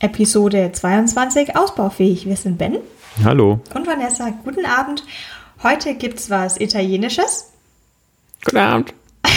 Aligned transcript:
Episode 0.00 0.70
22 0.72 1.56
ausbaufähig. 1.56 2.26
Wir 2.26 2.36
sind 2.36 2.56
Ben 2.58 2.78
Hallo. 3.24 3.60
und 3.74 3.86
Vanessa. 3.86 4.32
Guten 4.44 4.64
Abend. 4.64 5.04
Heute 5.62 5.94
gibt's 5.94 6.30
was 6.30 6.60
Italienisches. 6.60 7.50
Guten 8.44 8.58
Abend. 8.58 8.94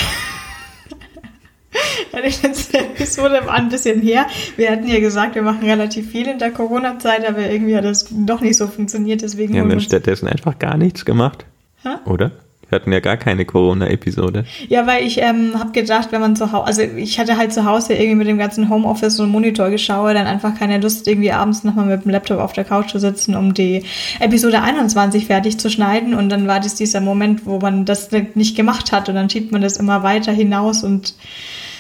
Die 2.14 2.48
letzte 2.48 2.78
Episode 2.78 3.42
war 3.46 3.54
ein 3.56 3.70
bisschen 3.70 4.02
her. 4.02 4.28
Wir 4.58 4.72
hatten 4.72 4.88
ja 4.88 5.00
gesagt, 5.00 5.34
wir 5.36 5.42
machen 5.42 5.64
relativ 5.64 6.12
viel 6.12 6.28
in 6.28 6.38
der 6.38 6.52
Corona-Zeit, 6.52 7.28
aber 7.28 7.40
irgendwie 7.50 7.76
hat 7.76 7.86
das 7.86 8.06
doch 8.12 8.42
nicht 8.42 8.58
so 8.58 8.68
funktioniert. 8.68 9.22
Deswegen 9.22 9.54
Wir 9.54 9.62
haben 9.62 9.72
wir 9.72 9.80
stattdessen 9.80 10.28
einfach 10.28 10.60
gar 10.60 10.78
nichts 10.78 11.06
gemacht. 11.06 11.46
Hä? 11.84 11.96
Oder? 12.06 12.32
Wir 12.72 12.78
hatten 12.78 12.94
ja 12.94 13.02
gar 13.02 13.18
keine 13.18 13.44
Corona-Episode. 13.44 14.46
Ja, 14.70 14.88
weil 14.88 15.06
ich 15.06 15.18
ähm, 15.18 15.60
habe 15.60 15.74
gedacht, 15.74 16.12
wenn 16.12 16.22
man 16.22 16.38
zu 16.38 16.54
Hause, 16.54 16.66
also 16.66 16.82
ich 16.82 17.20
hatte 17.20 17.36
halt 17.36 17.52
zu 17.52 17.66
Hause 17.66 17.94
irgendwie 17.94 18.16
mit 18.16 18.28
dem 18.28 18.38
ganzen 18.38 18.70
Homeoffice 18.70 19.20
und 19.20 19.30
Monitor 19.30 19.70
geschaut, 19.70 20.16
dann 20.16 20.26
einfach 20.26 20.58
keine 20.58 20.80
Lust, 20.80 21.06
irgendwie 21.06 21.34
abends 21.34 21.66
nochmal 21.66 21.86
mit 21.86 22.06
dem 22.06 22.12
Laptop 22.12 22.40
auf 22.40 22.54
der 22.54 22.64
Couch 22.64 22.92
zu 22.92 23.00
sitzen, 23.00 23.36
um 23.36 23.54
die 23.54 23.84
Episode 24.22 24.62
21 24.62 25.26
fertig 25.26 25.58
zu 25.58 25.70
schneiden. 25.70 26.14
Und 26.14 26.30
dann 26.30 26.48
war 26.48 26.62
das 26.62 26.76
dieser 26.76 27.02
Moment, 27.02 27.46
wo 27.46 27.60
man 27.60 27.84
das 27.84 28.10
nicht 28.36 28.56
gemacht 28.56 28.94
hat 28.94 29.10
und 29.10 29.16
dann 29.16 29.30
schiebt 29.30 29.52
man 29.52 29.62
das 29.62 29.76
immer 29.76 30.02
weiter 30.04 30.32
hinaus 30.32 30.86
und 30.86 31.16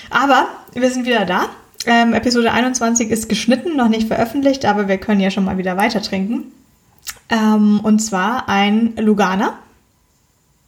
aber 0.09 0.47
wir 0.73 0.91
sind 0.91 1.05
wieder 1.05 1.25
da. 1.25 1.45
Ähm, 1.85 2.13
Episode 2.13 2.52
21 2.52 3.09
ist 3.09 3.30
geschnitten, 3.30 3.77
noch 3.77 3.88
nicht 3.88 4.09
veröffentlicht, 4.09 4.66
aber 4.66 4.89
wir 4.89 4.97
können 4.97 5.21
ja 5.21 5.31
schon 5.31 5.45
mal 5.45 5.58
wieder 5.58 5.77
weiter 5.77 6.02
trinken. 6.02 6.52
Ähm, 7.30 7.80
und 7.81 7.99
zwar 7.99 8.49
ein 8.49 8.94
Lugana. 8.97 9.53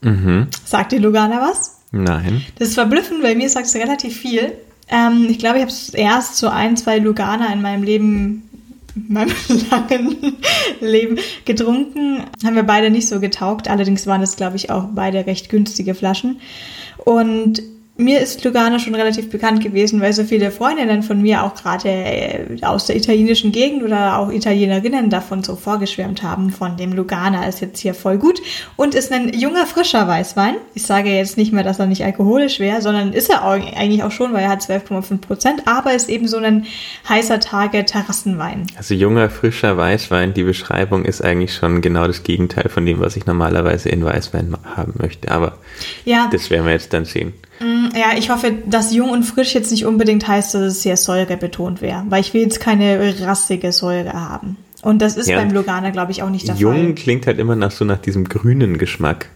Mhm. 0.04 0.48
Sagt 0.66 0.92
die 0.92 0.98
Lugana 0.98 1.42
was? 1.42 1.80
Nein. 1.92 2.42
Das 2.58 2.70
ist 2.70 2.74
verblüffend, 2.76 3.24
weil 3.24 3.36
mir 3.36 3.50
sagt 3.50 3.68
es 3.68 3.76
relativ 3.76 4.18
viel. 4.18 4.54
Ähm, 4.90 5.28
ich 5.30 5.40
glaube, 5.40 5.58
ich 5.60 5.64
habe 5.64 5.74
erst 5.94 6.38
so 6.38 6.48
ein, 6.50 6.76
zwei 6.78 7.00
Lugana 7.00 7.52
in 7.54 7.62
meinem 7.62 7.84
Leben, 7.84 8.50
in 8.96 9.14
meinem 9.14 9.34
langen 9.72 10.38
Leben 10.82 11.18
getrunken. 11.46 12.24
Haben 12.44 12.56
wir 12.56 12.64
beide 12.64 12.90
nicht 12.90 13.08
so 13.08 13.20
getaugt. 13.20 13.68
Allerdings 13.68 14.08
waren 14.08 14.22
es, 14.22 14.36
glaube 14.36 14.56
ich, 14.56 14.70
auch 14.70 14.88
beide 14.94 15.26
recht 15.26 15.50
günstige 15.50 15.96
Flaschen. 15.96 16.40
Und 16.98 17.62
mir 17.96 18.22
ist 18.22 18.44
Lugana 18.44 18.80
schon 18.80 18.96
relativ 18.96 19.30
bekannt 19.30 19.64
gewesen, 19.64 20.02
weil 20.02 20.14
so 20.14 20.24
viele 20.24 20.50
Freundinnen 20.50 21.04
von 21.04 21.22
mir 21.22 21.44
auch 21.44 21.54
gerade 21.54 21.90
äh, 21.90 22.58
aus 22.64 22.88
der 22.88 22.96
italienischen 22.96 23.52
Gegend 23.52 23.84
oder 23.84 24.18
auch 24.18 24.32
Italienerinnen 24.32 25.12
davon 25.12 25.44
so 25.44 25.56
vorgeschwärmt 25.56 26.24
haben, 26.24 26.50
von 26.50 26.76
dem 26.76 26.94
Lugana 26.94 27.48
ist 27.48 27.62
jetzt 27.62 27.80
hier 27.80 27.94
voll 27.94 28.18
gut 28.18 28.42
und 28.78 28.96
ist 28.96 29.12
ein 29.12 29.32
junger, 29.34 29.68
frischer 29.68 30.08
Weißwein. 30.08 30.56
Ich 30.74 30.88
sage 30.88 31.10
jetzt 31.10 31.38
nicht 31.38 31.54
mehr, 31.54 31.64
dass 31.64 31.78
er 31.78 31.86
nicht 31.86 32.04
alkoholisch 32.04 32.60
wäre, 32.60 32.82
sondern 32.82 33.14
ist 33.14 33.30
er 33.30 33.44
eigentlich 33.44 34.02
auch 34.02 34.12
schon, 34.12 34.34
weil 34.34 34.44
er 34.44 34.50
hat 34.50 34.62
12,5 34.62 35.18
Prozent, 35.20 35.68
aber 35.68 35.94
ist 35.94 36.10
eben 36.10 36.28
so 36.28 36.38
ein 36.38 36.66
heißer 37.08 37.40
Tage 37.42 37.86
Terrassenwein. 37.86 38.66
Also 38.76 38.96
junger, 38.96 39.30
frischer 39.30 39.78
Weißwein, 39.78 40.34
die 40.34 40.44
Beschreibung 40.44 41.06
ist 41.06 41.24
eigentlich 41.24 41.54
schon 41.54 41.82
genau 41.82 42.08
das 42.08 42.24
Gegenteil 42.24 42.70
von 42.70 42.88
dem, 42.88 43.00
was 43.02 43.16
ich 43.16 43.28
normalerweise 43.28 43.90
in 43.90 44.04
Weißwein 44.04 44.56
haben 44.76 44.96
möchte. 44.98 45.30
Aber 45.30 45.60
Ja, 46.06 46.28
das 46.32 46.50
werden 46.50 46.66
wir 46.66 46.74
jetzt 46.74 46.92
dann 46.92 47.06
sehen. 47.06 47.34
Mm, 47.60 47.90
Ja, 47.96 48.18
ich 48.18 48.30
hoffe, 48.30 48.52
dass 48.66 48.94
jung 48.94 49.10
und 49.10 49.24
frisch 49.24 49.54
jetzt 49.54 49.72
nicht 49.72 49.86
unbedingt 49.86 50.28
heißt, 50.28 50.54
dass 50.56 50.62
es 50.62 50.82
sehr 50.84 50.98
säurebetont 50.98 51.82
wäre, 51.82 52.04
weil 52.10 52.22
ich 52.22 52.34
will 52.34 52.42
jetzt 52.42 52.60
keine 52.60 53.14
rassige 53.22 53.72
Säure 53.72 54.14
haben. 54.14 54.58
Und 54.82 55.02
das 55.02 55.16
ist 55.16 55.28
Ja. 55.30 55.38
beim 55.38 55.52
Lugana, 55.52 55.92
glaube 55.92 56.12
ich, 56.12 56.24
auch 56.24 56.30
nicht 56.30 56.48
der 56.48 56.56
Jung 56.56 56.74
Fall. 56.74 56.94
klingt 56.96 57.28
halt 57.28 57.40
immer 57.40 57.56
nach 57.56 57.72
so 57.72 57.86
nach 57.86 58.00
diesem 58.00 58.28
grünen 58.28 58.78
Geschmack. 58.78 59.30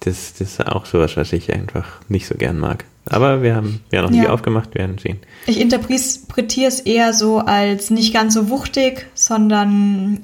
Das, 0.00 0.32
das 0.38 0.52
ist 0.52 0.66
auch 0.66 0.86
sowas, 0.86 1.16
was 1.16 1.32
ich 1.32 1.52
einfach 1.52 1.86
nicht 2.08 2.26
so 2.26 2.34
gern 2.36 2.58
mag. 2.58 2.84
Aber 3.10 3.42
wir 3.42 3.54
haben 3.54 3.80
ja 3.90 4.02
noch 4.02 4.10
nie 4.10 4.22
Ja. 4.24 4.30
aufgemacht, 4.30 4.74
wir 4.74 4.80
werden 4.80 4.98
sehen. 4.98 5.18
Ich 5.46 5.58
interpretiere 5.60 6.68
es 6.68 6.80
eher 6.80 7.12
so 7.12 7.38
als 7.38 7.90
nicht 7.90 8.12
ganz 8.12 8.34
so 8.34 8.50
wuchtig, 8.50 9.06
sondern 9.14 10.20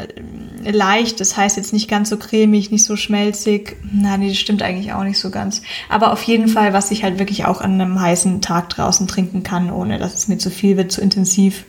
äh, 0.65 0.71
leicht. 0.71 1.19
Das 1.21 1.37
heißt 1.37 1.57
jetzt 1.57 1.73
nicht 1.73 1.89
ganz 1.89 2.11
so 2.11 2.17
cremig, 2.19 2.71
nicht 2.71 2.85
so 2.85 2.97
schmelzig. 2.97 3.77
Na, 3.91 4.17
nee, 4.19 4.29
das 4.29 4.37
stimmt 4.39 4.63
eigentlich 4.63 4.93
auch 4.93 5.05
nicht 5.05 5.19
so 5.19 5.31
ganz. 5.31 5.63
Aber 5.89 6.13
auf 6.13 6.23
jeden 6.25 6.49
Fall, 6.49 6.73
was 6.73 6.91
ich 6.91 7.05
halt 7.05 7.19
wirklich 7.19 7.47
auch 7.47 7.61
an 7.61 7.81
einem 7.81 8.01
heißen 8.01 8.41
Tag 8.43 8.69
draußen 8.71 9.07
trinken 9.09 9.43
kann, 9.43 9.71
ohne 9.71 9.99
dass 9.99 10.15
es 10.15 10.29
mir 10.29 10.39
zu 10.39 10.51
viel 10.51 10.77
wird, 10.77 10.93
zu 10.93 11.01
intensiv. 11.01 11.65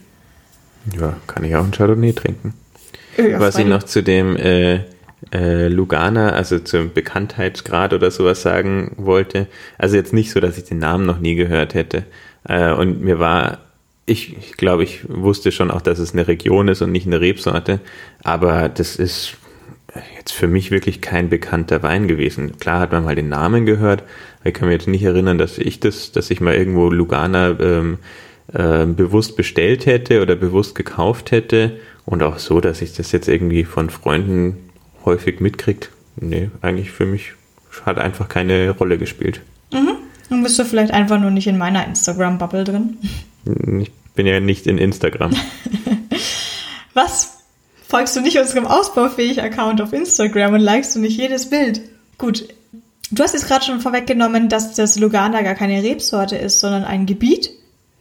Ja, 0.99 1.15
kann 1.27 1.43
ich 1.43 1.55
auch 1.55 1.63
ein 1.63 1.71
Chardonnay 1.71 2.13
trinken. 2.13 2.53
Ja, 3.17 3.39
Was 3.39 3.57
ich 3.57 3.65
noch 3.65 3.83
zu 3.83 4.03
dem 4.03 4.35
äh, 4.35 4.81
äh, 5.33 5.67
Lugana, 5.67 6.29
also 6.29 6.59
zum 6.59 6.93
Bekanntheitsgrad 6.93 7.93
oder 7.93 8.11
sowas 8.11 8.41
sagen 8.41 8.93
wollte. 8.97 9.47
Also 9.77 9.95
jetzt 9.95 10.13
nicht 10.13 10.31
so, 10.31 10.39
dass 10.39 10.57
ich 10.57 10.65
den 10.65 10.79
Namen 10.79 11.05
noch 11.05 11.19
nie 11.19 11.35
gehört 11.35 11.73
hätte. 11.73 12.05
Äh, 12.47 12.71
und 12.71 13.01
mir 13.01 13.19
war, 13.19 13.59
ich, 14.05 14.37
ich 14.37 14.53
glaube, 14.57 14.83
ich 14.83 15.01
wusste 15.07 15.51
schon 15.51 15.71
auch, 15.71 15.81
dass 15.81 15.99
es 15.99 16.13
eine 16.13 16.27
Region 16.27 16.67
ist 16.67 16.81
und 16.81 16.91
nicht 16.91 17.07
eine 17.07 17.21
Rebsorte. 17.21 17.79
Aber 18.23 18.69
das 18.69 18.95
ist 18.95 19.37
jetzt 20.17 20.33
für 20.33 20.47
mich 20.47 20.71
wirklich 20.71 21.01
kein 21.01 21.29
bekannter 21.29 21.83
Wein 21.83 22.07
gewesen. 22.07 22.57
Klar 22.59 22.79
hat 22.79 22.91
man 22.91 23.03
mal 23.03 23.15
den 23.15 23.29
Namen 23.29 23.65
gehört. 23.65 24.03
Ich 24.43 24.53
kann 24.53 24.67
mir 24.67 24.73
jetzt 24.73 24.87
nicht 24.87 25.03
erinnern, 25.03 25.37
dass 25.37 25.57
ich 25.57 25.79
das, 25.79 26.11
dass 26.11 26.31
ich 26.31 26.41
mal 26.41 26.55
irgendwo 26.55 26.89
Lugana 26.89 27.57
ähm, 27.59 27.97
äh, 28.53 28.85
bewusst 28.85 29.37
bestellt 29.37 29.85
hätte 29.85 30.21
oder 30.21 30.35
bewusst 30.35 30.75
gekauft 30.75 31.31
hätte. 31.31 31.79
Und 32.05 32.21
auch 32.21 32.37
so, 32.37 32.61
dass 32.61 32.81
ich 32.81 32.93
das 32.93 33.11
jetzt 33.11 33.27
irgendwie 33.27 33.63
von 33.63 33.89
Freunden 33.89 34.64
häufig 35.05 35.39
mitkriegt. 35.39 35.89
Nee, 36.17 36.49
eigentlich 36.61 36.91
für 36.91 37.05
mich 37.05 37.33
hat 37.85 37.97
einfach 37.97 38.29
keine 38.29 38.69
Rolle 38.71 38.97
gespielt. 38.97 39.41
Dann 40.29 40.43
bist 40.43 40.57
du 40.57 40.65
vielleicht 40.65 40.91
einfach 40.91 41.19
nur 41.19 41.31
nicht 41.31 41.47
in 41.47 41.57
meiner 41.57 41.85
Instagram-Bubble 41.85 42.63
drin. 42.63 42.97
Ich 43.81 43.91
bin 44.15 44.25
ja 44.25 44.39
nicht 44.39 44.65
in 44.65 44.77
Instagram. 44.77 45.33
Was? 46.93 47.43
Folgst 47.87 48.15
du 48.15 48.21
nicht 48.21 48.39
unserem 48.39 48.65
Ausbaufähig-Account 48.65 49.81
auf 49.81 49.93
Instagram 49.93 50.55
und 50.55 50.61
likest 50.61 50.95
du 50.95 50.99
nicht 50.99 51.17
jedes 51.17 51.49
Bild? 51.49 51.81
Gut. 52.17 52.47
Du 53.11 53.21
hast 53.21 53.33
jetzt 53.33 53.47
gerade 53.47 53.63
schon 53.63 53.81
vorweggenommen, 53.81 54.49
dass 54.49 54.73
das 54.73 54.97
Lugana 54.97 55.43
gar 55.43 55.53
keine 55.53 55.83
Rebsorte 55.83 56.37
ist, 56.37 56.59
sondern 56.59 56.83
ein 56.83 57.05
Gebiet. 57.05 57.51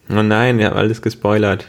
Oh 0.08 0.22
nein, 0.22 0.58
ihr 0.58 0.66
habt 0.66 0.76
alles 0.76 1.02
gespoilert. 1.02 1.66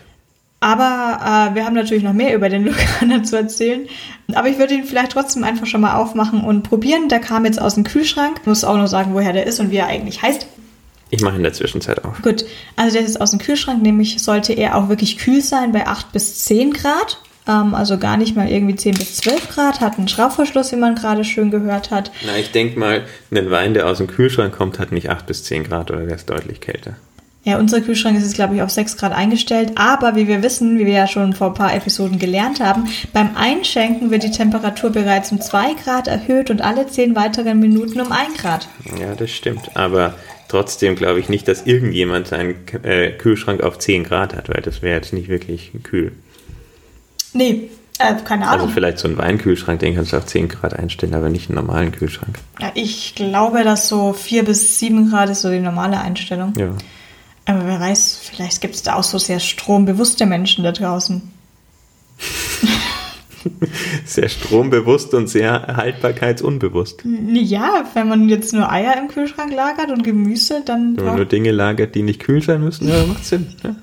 Aber 0.65 1.19
äh, 1.51 1.53
wir 1.53 1.63
haben 1.63 1.75
natürlich 1.75 2.03
noch 2.03 2.13
mehr 2.13 2.33
über 2.33 2.49
den 2.49 2.65
Lugana 2.65 3.21
zu 3.21 3.35
erzählen. 3.35 3.87
Aber 4.33 4.49
ich 4.49 4.57
würde 4.57 4.73
ihn 4.73 4.83
vielleicht 4.83 5.11
trotzdem 5.11 5.43
einfach 5.43 5.67
schon 5.67 5.81
mal 5.81 5.95
aufmachen 5.95 6.43
und 6.43 6.63
probieren. 6.63 7.07
Der 7.07 7.19
kam 7.19 7.45
jetzt 7.45 7.61
aus 7.61 7.75
dem 7.75 7.83
Kühlschrank. 7.83 8.39
Ich 8.41 8.47
muss 8.47 8.63
auch 8.63 8.75
noch 8.75 8.87
sagen, 8.87 9.13
woher 9.13 9.31
der 9.31 9.45
ist 9.45 9.59
und 9.59 9.69
wie 9.69 9.77
er 9.77 9.85
eigentlich 9.85 10.23
heißt. 10.23 10.47
Ich 11.11 11.21
mache 11.21 11.35
in 11.35 11.43
der 11.43 11.53
Zwischenzeit 11.53 12.03
auf. 12.03 12.19
Gut, 12.23 12.45
also 12.75 12.93
der 12.93 13.03
ist 13.03 13.09
jetzt 13.09 13.21
aus 13.21 13.29
dem 13.29 13.39
Kühlschrank, 13.39 13.83
nämlich 13.83 14.23
sollte 14.23 14.53
er 14.53 14.75
auch 14.75 14.89
wirklich 14.89 15.19
kühl 15.19 15.43
sein 15.43 15.71
bei 15.71 15.85
8 15.85 16.11
bis 16.11 16.45
10 16.45 16.73
Grad. 16.73 17.21
Ähm, 17.47 17.75
also 17.75 17.99
gar 17.99 18.17
nicht 18.17 18.35
mal 18.35 18.49
irgendwie 18.49 18.75
10 18.75 18.95
bis 18.95 19.17
12 19.17 19.49
Grad. 19.49 19.81
Hat 19.81 19.99
einen 19.99 20.07
Schraubverschluss, 20.07 20.71
wie 20.71 20.77
man 20.77 20.95
gerade 20.95 21.23
schön 21.23 21.51
gehört 21.51 21.91
hat. 21.91 22.09
Na, 22.25 22.39
ich 22.39 22.51
denke 22.51 22.79
mal, 22.79 23.05
ein 23.29 23.51
Wein, 23.51 23.75
der 23.75 23.85
aus 23.85 23.99
dem 23.99 24.07
Kühlschrank 24.07 24.55
kommt, 24.55 24.79
hat 24.79 24.91
nicht 24.91 25.11
8 25.11 25.27
bis 25.27 25.43
10 25.43 25.65
Grad 25.65 25.91
oder 25.91 26.07
der 26.07 26.15
ist 26.15 26.27
deutlich 26.27 26.59
kälter. 26.59 26.95
Ja, 27.45 27.59
unser 27.59 27.79
Kühlschrank 27.79 28.17
ist 28.17 28.23
jetzt, 28.23 28.33
glaube 28.33 28.56
ich, 28.56 28.63
auf 28.63 28.72
6 28.72 28.97
Grad 28.97 29.13
eingestellt. 29.13 29.73
Aber 29.75 30.16
wie 30.16 30.28
wir 30.28 30.41
wissen, 30.41 30.79
wie 30.79 30.88
wir 30.88 30.94
ja 30.94 31.07
schon 31.07 31.33
vor 31.33 31.50
ein 31.50 31.53
paar 31.53 31.75
Episoden 31.75 32.17
gelernt 32.17 32.59
haben, 32.59 32.89
beim 33.13 33.35
Einschenken 33.35 34.09
wird 34.09 34.23
die 34.23 34.31
Temperatur 34.31 34.89
bereits 34.89 35.31
um 35.31 35.39
2 35.39 35.75
Grad 35.75 36.07
erhöht 36.07 36.50
und 36.50 36.63
alle 36.63 36.88
10 36.88 37.16
weiteren 37.16 37.59
Minuten 37.59 38.01
um 38.01 38.11
1 38.11 38.38
Grad. 38.38 38.67
Ja, 39.00 39.13
das 39.13 39.29
stimmt. 39.29 39.75
Aber 39.75 40.16
trotzdem 40.47 40.95
glaube 40.95 41.19
ich 41.19 41.29
nicht, 41.29 41.47
dass 41.47 41.67
irgendjemand 41.67 42.28
seinen 42.28 42.55
äh, 42.81 43.11
Kühlschrank 43.11 43.61
auf 43.61 43.78
10 43.78 44.05
Grad 44.05 44.35
hat, 44.35 44.50
weil 44.50 44.63
das 44.63 44.81
wäre 44.81 44.95
jetzt 44.95 45.13
nicht 45.13 45.28
wirklich 45.28 45.72
kühl. 45.84 46.13
Nee, 47.34 47.69
äh, 48.00 48.16
keine 48.25 48.47
Ahnung. 48.47 48.61
Also 48.61 48.73
vielleicht 48.73 48.97
so 48.97 49.07
ein 49.07 49.19
Weinkühlschrank, 49.19 49.79
den 49.81 49.94
kannst 49.94 50.13
du 50.13 50.17
auf 50.17 50.25
10 50.25 50.50
Grad 50.50 50.73
einstellen, 50.73 51.13
aber 51.13 51.29
nicht 51.29 51.51
einen 51.51 51.57
normalen 51.57 51.91
Kühlschrank. 51.91 52.39
ja, 52.59 52.72
ich 52.73 53.13
glaube, 53.13 53.63
dass 53.63 53.88
so 53.88 54.13
4 54.13 54.45
bis 54.45 54.79
7 54.79 55.11
Grad 55.11 55.29
ist 55.29 55.44
so 55.44 55.51
die 55.51 55.59
normale 55.59 56.00
Einstellung. 56.00 56.53
Ja. 56.57 56.69
Aber 57.45 57.67
wer 57.67 57.79
weiß, 57.79 58.19
vielleicht 58.23 58.61
gibt 58.61 58.75
es 58.75 58.83
da 58.83 58.95
auch 58.95 59.03
so 59.03 59.17
sehr 59.17 59.39
strombewusste 59.39 60.25
Menschen 60.25 60.63
da 60.63 60.72
draußen. 60.72 61.22
Sehr 64.05 64.29
strombewusst 64.29 65.14
und 65.14 65.28
sehr 65.28 65.78
haltbarkeitsunbewusst. 65.78 67.03
Ja, 67.31 67.85
wenn 67.93 68.08
man 68.08 68.28
jetzt 68.28 68.53
nur 68.53 68.72
Eier 68.72 68.97
im 68.97 69.08
Kühlschrank 69.08 69.53
lagert 69.53 69.91
und 69.91 70.03
Gemüse, 70.03 70.64
dann. 70.66 70.97
Wenn 70.97 71.05
man 71.05 71.16
nur 71.17 71.25
Dinge 71.25 71.52
lagert, 71.52 71.93
die 71.93 72.02
nicht 72.02 72.22
kühl 72.22 72.41
sein 72.41 72.64
müssen, 72.64 72.87
ja, 72.87 73.05
macht 73.05 73.23
Sinn. 73.23 73.53
Ja. 73.64 73.75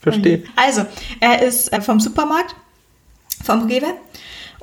Verstehe. 0.00 0.44
Also, 0.56 0.86
er 1.20 1.42
ist 1.42 1.72
äh, 1.72 1.80
vom 1.80 2.00
Supermarkt, 2.00 2.56
vom 3.44 3.66
Rewe. 3.66 3.94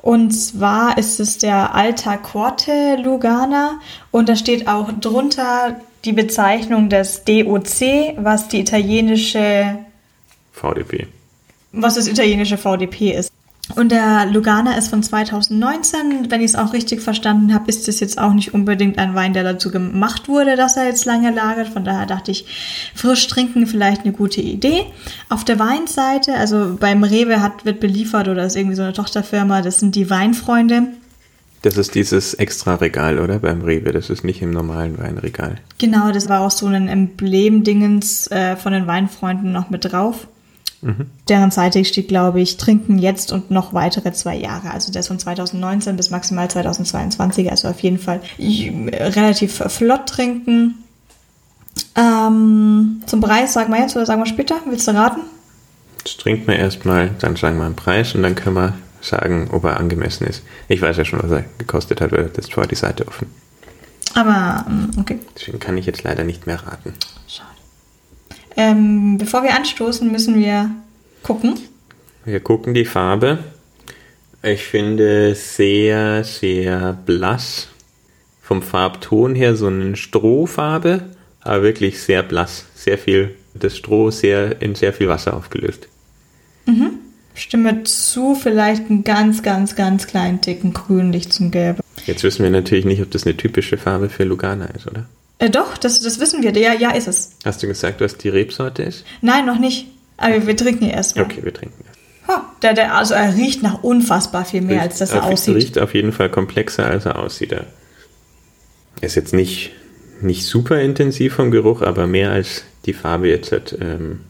Und 0.02 0.32
zwar 0.32 0.98
ist 0.98 1.20
es 1.20 1.38
der 1.38 1.74
Alta 1.74 2.16
Corte 2.16 2.96
Lugana 3.02 3.80
und 4.10 4.28
da 4.28 4.36
steht 4.36 4.66
auch 4.66 4.90
drunter 4.98 5.76
die 6.04 6.12
Bezeichnung 6.12 6.88
des 6.88 7.24
DOC, 7.24 8.16
was 8.16 8.48
die 8.48 8.60
italienische, 8.60 9.78
VDP. 10.52 11.06
was 11.72 11.94
das 11.94 12.08
italienische 12.08 12.56
VDP 12.56 13.12
ist. 13.12 13.32
Und 13.76 13.92
der 13.92 14.26
Lugana 14.26 14.76
ist 14.76 14.88
von 14.88 15.02
2019. 15.02 16.30
Wenn 16.30 16.40
ich 16.40 16.52
es 16.52 16.54
auch 16.56 16.72
richtig 16.72 17.02
verstanden 17.02 17.54
habe, 17.54 17.68
ist 17.68 17.86
das 17.86 18.00
jetzt 18.00 18.18
auch 18.18 18.32
nicht 18.32 18.52
unbedingt 18.52 18.98
ein 18.98 19.14
Wein, 19.14 19.32
der 19.32 19.44
dazu 19.44 19.70
gemacht 19.70 20.28
wurde, 20.28 20.56
dass 20.56 20.76
er 20.76 20.86
jetzt 20.86 21.04
lange 21.04 21.30
lagert. 21.30 21.68
Von 21.68 21.84
daher 21.84 22.06
dachte 22.06 22.32
ich, 22.32 22.46
frisch 22.94 23.26
trinken 23.28 23.66
vielleicht 23.66 24.02
eine 24.02 24.12
gute 24.12 24.40
Idee. 24.40 24.86
Auf 25.28 25.44
der 25.44 25.58
Weinseite, 25.58 26.34
also 26.34 26.76
beim 26.80 27.04
Rewe 27.04 27.40
hat, 27.40 27.64
wird 27.64 27.80
beliefert 27.80 28.28
oder 28.28 28.44
ist 28.44 28.56
irgendwie 28.56 28.76
so 28.76 28.82
eine 28.82 28.92
Tochterfirma, 28.92 29.62
das 29.62 29.78
sind 29.78 29.94
die 29.94 30.10
Weinfreunde. 30.10 30.88
Das 31.62 31.76
ist 31.76 31.94
dieses 31.94 32.34
Extra-Regal, 32.34 33.18
oder? 33.18 33.38
Beim 33.38 33.60
Rewe. 33.62 33.92
Das 33.92 34.08
ist 34.08 34.24
nicht 34.24 34.40
im 34.40 34.50
normalen 34.50 34.98
Weinregal. 34.98 35.56
Genau, 35.78 36.10
das 36.10 36.28
war 36.28 36.40
auch 36.40 36.50
so 36.50 36.66
ein 36.66 36.88
Emblem-Dingens 36.88 38.30
äh, 38.30 38.56
von 38.56 38.72
den 38.72 38.86
Weinfreunden 38.86 39.52
noch 39.52 39.68
mit 39.68 39.92
drauf. 39.92 40.26
Mhm. 40.82 41.06
Deren 41.28 41.50
Seite 41.50 41.84
steht, 41.84 42.08
glaube 42.08 42.40
ich, 42.40 42.56
trinken 42.56 42.98
jetzt 42.98 43.32
und 43.32 43.50
noch 43.50 43.74
weitere 43.74 44.12
zwei 44.12 44.36
Jahre. 44.36 44.70
Also 44.70 44.90
der 44.90 45.00
ist 45.00 45.08
von 45.08 45.18
2019 45.18 45.96
bis 45.96 46.10
maximal 46.10 46.48
2022. 46.48 47.50
Also 47.50 47.68
auf 47.68 47.80
jeden 47.80 47.98
Fall 47.98 48.22
relativ 48.38 49.62
flott 49.68 50.06
trinken. 50.06 50.76
Ähm, 51.96 53.02
zum 53.04 53.20
Preis 53.20 53.52
sagen 53.52 53.72
wir 53.72 53.80
jetzt 53.80 53.94
oder 53.96 54.06
sagen 54.06 54.22
wir 54.22 54.26
später? 54.26 54.56
Willst 54.66 54.88
du 54.88 54.92
raten? 54.92 55.20
Jetzt 55.98 56.20
trinken 56.20 56.46
wir 56.46 56.56
erstmal, 56.56 57.10
dann 57.18 57.36
sagen 57.36 57.58
wir 57.58 57.66
einen 57.66 57.76
Preis 57.76 58.14
und 58.14 58.22
dann 58.22 58.34
können 58.34 58.56
wir 58.56 58.74
sagen, 59.00 59.48
ob 59.52 59.64
er 59.64 59.78
angemessen 59.78 60.26
ist. 60.26 60.42
Ich 60.68 60.82
weiß 60.82 60.96
ja 60.96 61.04
schon, 61.04 61.22
was 61.22 61.30
er 61.30 61.44
gekostet 61.58 62.00
hat, 62.00 62.12
weil 62.12 62.30
das 62.34 62.48
vorher 62.48 62.68
die 62.68 62.74
Seite 62.74 63.06
offen. 63.06 63.26
Aber, 64.14 64.64
ähm, 64.68 64.90
okay. 64.98 65.18
Deswegen 65.36 65.60
kann 65.60 65.78
ich 65.78 65.86
jetzt 65.86 66.02
leider 66.02 66.24
nicht 66.24 66.46
mehr 66.46 66.62
raten. 66.62 66.94
Schade. 67.28 67.48
Ähm, 68.56 69.18
bevor 69.18 69.42
wir 69.42 69.54
anstoßen, 69.54 70.10
müssen 70.10 70.38
wir 70.38 70.70
gucken. 71.22 71.58
Wir 72.24 72.40
gucken 72.40 72.74
die 72.74 72.84
Farbe. 72.84 73.38
Ich 74.42 74.64
finde 74.64 75.34
sehr, 75.34 76.24
sehr 76.24 76.92
blass. 76.92 77.68
Vom 78.42 78.62
Farbton 78.62 79.34
her 79.34 79.54
so 79.54 79.68
eine 79.68 79.96
Strohfarbe, 79.96 81.10
aber 81.40 81.62
wirklich 81.62 82.02
sehr 82.02 82.22
blass. 82.22 82.66
Sehr 82.74 82.98
viel, 82.98 83.36
das 83.54 83.76
Stroh 83.76 84.10
sehr 84.10 84.60
in 84.60 84.74
sehr 84.74 84.92
viel 84.92 85.08
Wasser 85.08 85.36
aufgelöst. 85.36 85.86
Mhm. 86.66 86.98
Stimme 87.40 87.84
zu, 87.84 88.34
vielleicht 88.34 88.90
einen 88.90 89.04
ganz, 89.04 89.42
ganz, 89.42 89.74
ganz 89.74 90.06
kleinen 90.06 90.40
Ticken 90.40 90.72
grünlich 90.72 91.30
zum 91.30 91.50
Gelb. 91.50 91.80
Jetzt 92.06 92.22
wissen 92.22 92.42
wir 92.42 92.50
natürlich 92.50 92.84
nicht, 92.84 93.02
ob 93.02 93.10
das 93.10 93.24
eine 93.24 93.36
typische 93.36 93.78
Farbe 93.78 94.08
für 94.08 94.24
Lugana 94.24 94.66
ist, 94.66 94.86
oder? 94.86 95.06
Äh, 95.38 95.50
doch, 95.50 95.78
das, 95.78 96.00
das 96.02 96.20
wissen 96.20 96.42
wir. 96.42 96.52
Ja, 96.52 96.74
ja, 96.74 96.90
ist 96.90 97.08
es. 97.08 97.32
Hast 97.44 97.62
du 97.62 97.66
gesagt, 97.66 98.00
was 98.00 98.16
die 98.16 98.28
Rebsorte 98.28 98.82
ist? 98.82 99.04
Nein, 99.22 99.46
noch 99.46 99.58
nicht. 99.58 99.86
Aber 100.18 100.46
wir 100.46 100.56
trinken 100.56 100.84
erst 100.84 101.16
mal. 101.16 101.24
Okay, 101.24 101.42
wir 101.42 101.54
trinken 101.54 101.82
erst. 101.86 101.98
Ha, 102.28 102.52
der, 102.62 102.74
der, 102.74 102.94
also 102.94 103.14
er 103.14 103.34
riecht 103.34 103.62
nach 103.62 103.82
unfassbar 103.82 104.44
viel 104.44 104.60
mehr, 104.60 104.76
riecht 104.76 104.90
als 104.90 104.98
dass 104.98 105.12
er 105.12 105.24
auf, 105.24 105.32
aussieht. 105.32 105.56
riecht 105.56 105.78
auf 105.78 105.94
jeden 105.94 106.12
Fall 106.12 106.28
komplexer, 106.28 106.86
als 106.86 107.06
er 107.06 107.18
aussieht. 107.18 107.52
Er 107.52 107.66
ist 109.00 109.14
jetzt 109.14 109.32
nicht, 109.32 109.72
nicht 110.20 110.44
super 110.44 110.78
intensiv 110.80 111.34
vom 111.34 111.50
Geruch, 111.50 111.80
aber 111.80 112.06
mehr 112.06 112.32
als 112.32 112.64
die 112.84 112.92
Farbe 112.92 113.28
jetzt 113.28 113.50
hat. 113.50 113.74
Ähm 113.80 114.20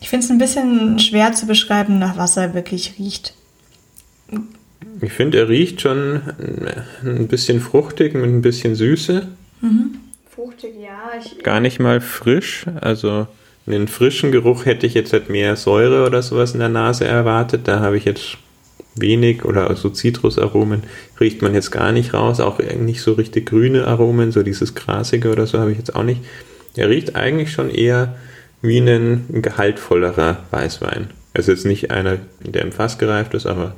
ich 0.00 0.08
finde 0.08 0.24
es 0.24 0.30
ein 0.30 0.38
bisschen 0.38 0.98
schwer 0.98 1.32
zu 1.32 1.46
beschreiben, 1.46 1.98
nach 1.98 2.16
was 2.16 2.36
er 2.36 2.54
wirklich 2.54 2.94
riecht. 2.98 3.34
Ich 5.02 5.12
finde, 5.12 5.38
er 5.38 5.48
riecht 5.48 5.80
schon 5.80 6.22
ein 7.02 7.28
bisschen 7.28 7.60
fruchtig 7.60 8.14
mit 8.14 8.24
ein 8.24 8.42
bisschen 8.42 8.74
Süße. 8.74 9.28
Mhm 9.60 10.00
fruchtig, 10.40 10.74
ja. 10.82 11.12
Ich, 11.18 11.42
Gar 11.42 11.60
nicht 11.60 11.80
mal 11.80 12.00
frisch. 12.00 12.66
Also 12.80 13.26
einen 13.66 13.88
frischen 13.88 14.32
Geruch 14.32 14.64
hätte 14.64 14.86
ich 14.86 14.94
jetzt 14.94 15.12
halt 15.12 15.28
mehr 15.28 15.56
Säure 15.56 16.06
oder 16.06 16.22
sowas 16.22 16.52
in 16.52 16.60
der 16.60 16.68
Nase 16.68 17.04
erwartet. 17.04 17.62
Da 17.64 17.80
habe 17.80 17.96
ich 17.96 18.04
jetzt 18.04 18.38
wenig 18.96 19.44
oder 19.44 19.74
so 19.76 19.88
Zitrusaromen 19.88 20.82
riecht 21.20 21.42
man 21.42 21.54
jetzt 21.54 21.70
gar 21.70 21.92
nicht 21.92 22.14
raus. 22.14 22.40
Auch 22.40 22.58
nicht 22.58 23.02
so 23.02 23.12
richtig 23.12 23.46
grüne 23.46 23.86
Aromen, 23.86 24.32
so 24.32 24.42
dieses 24.42 24.74
Grasige 24.74 25.30
oder 25.30 25.46
so 25.46 25.58
habe 25.58 25.72
ich 25.72 25.78
jetzt 25.78 25.94
auch 25.94 26.04
nicht. 26.04 26.20
Er 26.76 26.88
riecht 26.88 27.16
eigentlich 27.16 27.52
schon 27.52 27.70
eher 27.70 28.16
wie 28.62 28.78
ein 28.78 29.42
gehaltvollerer 29.42 30.38
Weißwein. 30.50 31.08
Es 31.32 31.48
ist 31.48 31.64
jetzt 31.64 31.66
nicht 31.66 31.90
einer, 31.90 32.18
der 32.40 32.62
im 32.62 32.72
Fass 32.72 32.98
gereift 32.98 33.34
ist, 33.34 33.46
aber 33.46 33.74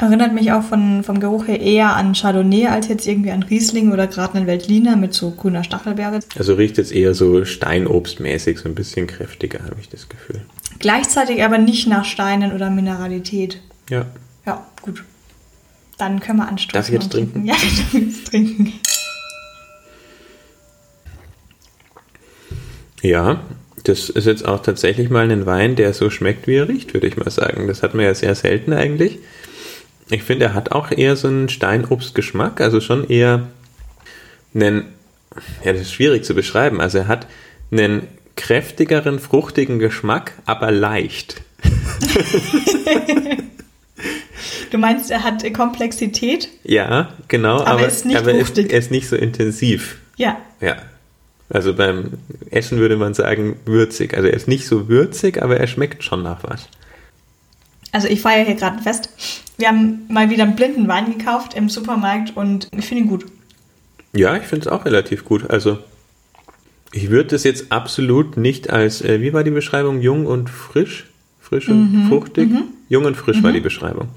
Erinnert 0.00 0.32
mich 0.32 0.52
auch 0.52 0.62
von, 0.62 1.02
vom 1.02 1.18
Geruch 1.18 1.48
her 1.48 1.60
eher 1.60 1.96
an 1.96 2.12
Chardonnay 2.12 2.68
als 2.68 2.86
jetzt 2.86 3.08
irgendwie 3.08 3.32
an 3.32 3.42
Riesling 3.42 3.90
oder 3.90 4.06
gerade 4.06 4.34
einen 4.34 4.46
Veltliner 4.46 4.94
mit 4.94 5.12
so 5.12 5.32
grüner 5.32 5.64
Stachelbeere. 5.64 6.20
Also 6.38 6.54
riecht 6.54 6.78
jetzt 6.78 6.92
eher 6.92 7.14
so 7.14 7.44
Steinobstmäßig, 7.44 8.60
so 8.60 8.68
ein 8.68 8.76
bisschen 8.76 9.08
kräftiger, 9.08 9.58
habe 9.64 9.76
ich 9.80 9.88
das 9.88 10.08
Gefühl. 10.08 10.42
Gleichzeitig 10.78 11.42
aber 11.42 11.58
nicht 11.58 11.88
nach 11.88 12.04
Steinen 12.04 12.52
oder 12.52 12.70
Mineralität. 12.70 13.60
Ja. 13.90 14.06
Ja, 14.46 14.64
gut. 14.82 15.02
Dann 15.98 16.20
können 16.20 16.38
wir 16.38 16.48
anstoßen. 16.48 16.74
Darf 16.74 16.88
ich 16.88 16.94
jetzt 16.94 17.10
trinken? 17.10 17.44
Ja, 17.44 17.54
ich 17.60 17.78
darf 17.78 17.94
jetzt 17.94 18.28
trinken. 18.28 18.72
Ja, 23.02 23.40
das 23.84 24.10
ist 24.10 24.26
jetzt 24.26 24.46
auch 24.46 24.62
tatsächlich 24.62 25.10
mal 25.10 25.30
ein 25.30 25.46
Wein, 25.46 25.76
der 25.76 25.92
so 25.92 26.10
schmeckt, 26.10 26.46
wie 26.46 26.56
er 26.56 26.68
riecht, 26.68 26.94
würde 26.94 27.06
ich 27.06 27.16
mal 27.16 27.30
sagen. 27.30 27.68
Das 27.68 27.82
hat 27.82 27.94
man 27.94 28.04
ja 28.04 28.14
sehr 28.14 28.34
selten 28.34 28.72
eigentlich. 28.72 29.18
Ich 30.10 30.22
finde, 30.22 30.46
er 30.46 30.54
hat 30.54 30.72
auch 30.72 30.90
eher 30.90 31.16
so 31.16 31.28
einen 31.28 31.48
Steinobstgeschmack, 31.48 32.60
also 32.60 32.80
schon 32.80 33.08
eher 33.08 33.48
einen, 34.54 34.86
ja, 35.64 35.72
das 35.72 35.82
ist 35.82 35.92
schwierig 35.92 36.24
zu 36.24 36.34
beschreiben. 36.34 36.80
Also 36.80 36.98
er 36.98 37.08
hat 37.08 37.26
einen 37.70 38.08
kräftigeren, 38.36 39.18
fruchtigen 39.18 39.78
Geschmack, 39.78 40.32
aber 40.46 40.70
leicht. 40.70 41.42
du 44.70 44.78
meinst, 44.78 45.10
er 45.10 45.24
hat 45.24 45.42
Komplexität? 45.54 46.48
Ja, 46.64 47.12
genau, 47.28 47.60
aber, 47.60 47.68
aber, 47.68 47.86
ist 47.86 48.06
aber 48.06 48.32
ist, 48.32 48.58
er 48.58 48.78
ist 48.78 48.90
nicht 48.90 49.08
so 49.08 49.16
intensiv. 49.16 49.98
Ja. 50.16 50.38
Ja. 50.60 50.76
Also 51.50 51.74
beim 51.74 52.14
Essen 52.50 52.78
würde 52.78 52.96
man 52.96 53.14
sagen 53.14 53.56
würzig. 53.64 54.14
Also 54.14 54.28
er 54.28 54.34
ist 54.34 54.48
nicht 54.48 54.66
so 54.66 54.88
würzig, 54.88 55.42
aber 55.42 55.56
er 55.58 55.66
schmeckt 55.66 56.04
schon 56.04 56.22
nach 56.22 56.42
was. 56.42 56.68
Also 57.90 58.08
ich 58.08 58.20
feiere 58.20 58.44
hier 58.44 58.54
gerade 58.54 58.76
ein 58.76 58.82
Fest. 58.82 59.08
Wir 59.56 59.68
haben 59.68 60.02
mal 60.08 60.30
wieder 60.30 60.44
einen 60.44 60.56
blinden 60.56 60.88
Wein 60.88 61.16
gekauft 61.16 61.54
im 61.54 61.68
Supermarkt 61.68 62.36
und 62.36 62.68
ich 62.76 62.86
finde 62.86 63.04
ihn 63.04 63.08
gut. 63.08 63.24
Ja, 64.12 64.36
ich 64.36 64.44
finde 64.44 64.66
es 64.66 64.72
auch 64.72 64.84
relativ 64.84 65.24
gut. 65.24 65.48
Also 65.48 65.78
ich 66.92 67.10
würde 67.10 67.30
das 67.30 67.44
jetzt 67.44 67.72
absolut 67.72 68.36
nicht 68.36 68.70
als, 68.70 69.02
äh, 69.02 69.20
wie 69.20 69.32
war 69.32 69.44
die 69.44 69.50
Beschreibung, 69.50 70.00
jung 70.00 70.26
und 70.26 70.50
frisch? 70.50 71.06
Frisch 71.40 71.68
und 71.68 72.04
mhm, 72.04 72.08
fruchtig? 72.08 72.50
Mhm. 72.50 72.64
Jung 72.90 73.06
und 73.06 73.16
frisch 73.16 73.38
mhm. 73.38 73.42
war 73.42 73.52
die 73.52 73.60
Beschreibung. 73.60 74.08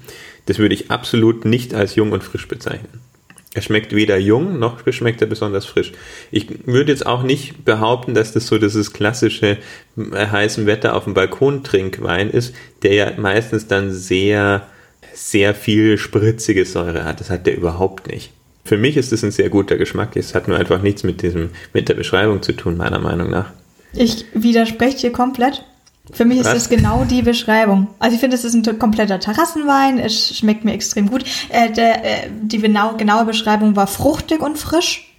Das 0.46 0.58
würde 0.58 0.74
ich 0.74 0.90
absolut 0.90 1.44
nicht 1.44 1.72
als 1.74 1.94
jung 1.94 2.12
und 2.12 2.22
frisch 2.22 2.46
bezeichnen. 2.48 3.00
Er 3.54 3.60
schmeckt 3.60 3.94
weder 3.94 4.16
jung 4.16 4.58
noch 4.58 4.80
schmeckt 4.90 5.20
er 5.20 5.26
besonders 5.26 5.66
frisch. 5.66 5.92
Ich 6.30 6.46
würde 6.66 6.90
jetzt 6.90 7.04
auch 7.04 7.22
nicht 7.22 7.64
behaupten, 7.64 8.14
dass 8.14 8.32
das 8.32 8.46
so 8.46 8.58
dieses 8.58 8.92
klassische 8.92 9.58
äh, 9.96 10.26
heißen 10.26 10.66
Wetter 10.66 10.96
auf 10.96 11.04
dem 11.04 11.14
Balkon 11.14 11.62
Trinkwein 11.62 12.30
ist, 12.30 12.54
der 12.82 12.94
ja 12.94 13.12
meistens 13.18 13.66
dann 13.66 13.92
sehr, 13.92 14.66
sehr 15.12 15.54
viel 15.54 15.98
spritzige 15.98 16.64
Säure 16.64 17.04
hat. 17.04 17.20
Das 17.20 17.28
hat 17.28 17.46
der 17.46 17.56
überhaupt 17.56 18.10
nicht. 18.10 18.32
Für 18.64 18.78
mich 18.78 18.96
ist 18.96 19.12
es 19.12 19.22
ein 19.22 19.32
sehr 19.32 19.50
guter 19.50 19.76
Geschmack. 19.76 20.16
Es 20.16 20.34
hat 20.34 20.48
nur 20.48 20.56
einfach 20.56 20.80
nichts 20.80 21.02
mit 21.02 21.20
diesem, 21.20 21.50
mit 21.74 21.88
der 21.88 21.94
Beschreibung 21.94 22.42
zu 22.42 22.52
tun, 22.52 22.76
meiner 22.76 23.00
Meinung 23.00 23.28
nach. 23.28 23.50
Ich 23.92 24.24
widerspreche 24.32 24.98
dir 24.98 25.12
komplett. 25.12 25.64
Für 26.12 26.26
mich 26.26 26.38
ist 26.38 26.46
Was? 26.46 26.54
das 26.54 26.68
genau 26.68 27.04
die 27.04 27.22
Beschreibung. 27.22 27.88
Also 27.98 28.14
ich 28.14 28.20
finde, 28.20 28.36
es 28.36 28.44
ist 28.44 28.54
ein 28.54 28.78
kompletter 28.78 29.18
Terrassenwein. 29.18 29.98
Es 29.98 30.36
schmeckt 30.36 30.64
mir 30.64 30.74
extrem 30.74 31.08
gut. 31.10 31.24
Äh, 31.48 31.72
der, 31.72 32.04
äh, 32.04 32.30
die 32.42 32.58
genau, 32.58 32.96
genaue 32.96 33.24
Beschreibung 33.24 33.76
war 33.76 33.86
fruchtig 33.86 34.40
und 34.40 34.58
frisch 34.58 35.10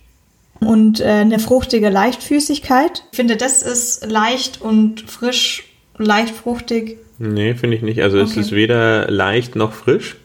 und 0.59 0.99
äh, 0.99 1.05
eine 1.05 1.39
fruchtige 1.39 1.89
Leichtfüßigkeit. 1.89 3.03
Ich 3.11 3.15
finde, 3.15 3.37
das 3.37 3.63
ist 3.63 4.05
leicht 4.05 4.61
und 4.61 5.01
frisch, 5.09 5.63
leicht 5.97 6.35
fruchtig. 6.35 6.99
Nee, 7.17 7.55
finde 7.55 7.75
ich 7.77 7.81
nicht. 7.81 8.01
Also 8.01 8.19
okay. 8.19 8.29
es 8.29 8.37
ist 8.37 8.51
weder 8.51 9.09
leicht 9.09 9.55
noch 9.55 9.73
frisch. 9.73 10.17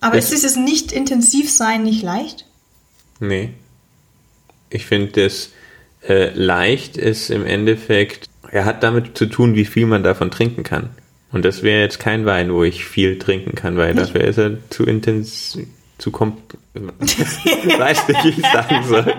Aber 0.00 0.18
es 0.18 0.26
ist 0.26 0.42
dieses 0.42 0.56
nicht 0.56 0.92
intensiv 0.92 1.50
sein 1.50 1.82
nicht 1.82 2.02
leicht? 2.02 2.44
Nee. 3.18 3.50
Ich 4.68 4.84
finde, 4.84 5.22
das 5.22 5.50
äh, 6.06 6.30
leicht 6.34 6.96
ist 6.96 7.30
im 7.30 7.46
Endeffekt 7.46 8.28
er 8.56 8.64
hat 8.64 8.82
damit 8.82 9.18
zu 9.18 9.26
tun, 9.26 9.54
wie 9.54 9.66
viel 9.66 9.84
man 9.84 10.02
davon 10.02 10.30
trinken 10.30 10.62
kann. 10.62 10.88
Und 11.30 11.44
das 11.44 11.62
wäre 11.62 11.82
jetzt 11.82 12.00
kein 12.00 12.24
Wein, 12.24 12.54
wo 12.54 12.64
ich 12.64 12.86
viel 12.86 13.18
trinken 13.18 13.54
kann, 13.54 13.76
weil 13.76 13.94
dafür 13.94 14.22
ist 14.22 14.38
er 14.38 14.52
zu 14.70 14.84
intensiv, 14.84 15.66
zu 15.98 16.10
komp 16.10 16.38
weiß 16.74 18.08
nicht, 18.08 18.24
wie 18.24 18.28
ich 18.28 18.46
sagen 18.46 18.84
soll. 18.84 19.14